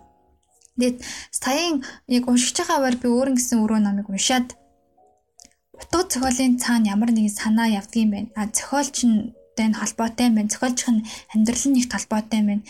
[0.81, 1.77] Тэгээд саяын
[2.09, 4.60] яг уншиж байгаа байр би өөр нэгэн өрөө намыг уншаад
[5.81, 8.29] утга зохиолын цаана ямар нэгэн санаа явдгийм байна.
[8.37, 10.53] А зохиолч нь тэй холбоотой юм байна.
[10.53, 12.65] Зохиолч нь амьдрал нь их холбоотой юм байна.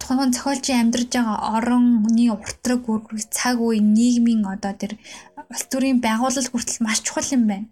[0.00, 4.92] Тухайн зохиолчийн амьдарч байгаа ороны уртраг үүрэг цаг үе нийгмийн одоо тэр
[5.50, 7.68] улс төрийн байгууллал хүртэл маш чухал юм байна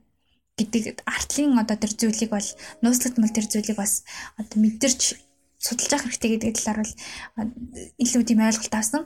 [0.58, 2.48] гэдэг артлын одоо тэр зүйлийг бол
[2.82, 4.02] нууцлагдмал тэр зүйлийг бас
[4.36, 5.14] одоо мэдэрч
[5.62, 6.94] судалж авах хэрэгтэй гэдэг талаар бол
[8.02, 9.02] илүү тийм ойлголт авсан.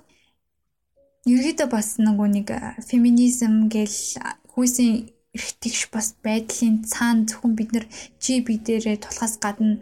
[1.29, 2.49] Ерөөдөө бас нөгөө нэг
[2.89, 3.99] феминизм гэл
[4.53, 7.87] хүйсийн эрхтгш бас байдлын цаана зөвхөн бид нар
[8.23, 9.81] чи бидээрээ тулахаас гадна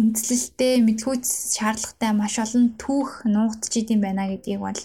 [0.00, 4.80] үндслэлтэй мэдхүйц шаардлагатай маш олон түүх нуугдж идэм байна гэдгийг бол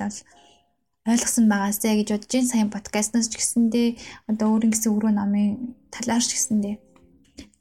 [1.10, 3.88] ойлгосон байгаасай гэж бодож энэ сайн подкастнаас ч гэсэндээ
[4.30, 6.76] одоо өөрийн гэсэн өрөө намын талаар ч гэсэндээ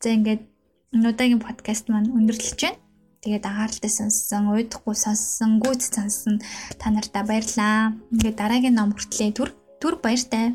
[0.02, 0.42] за ингээд
[0.94, 2.80] өнөөдрийн подкаст маань өндөрлөж байна.
[3.22, 6.38] Тэгээд анхааралтай сонссон, уйдахгүй сонссон, гүйц сонссон
[6.78, 7.98] та нартай баярлалаа.
[8.14, 9.50] Ингээд дараагийн ном хүртлээ түр
[9.82, 10.54] түр баяртай.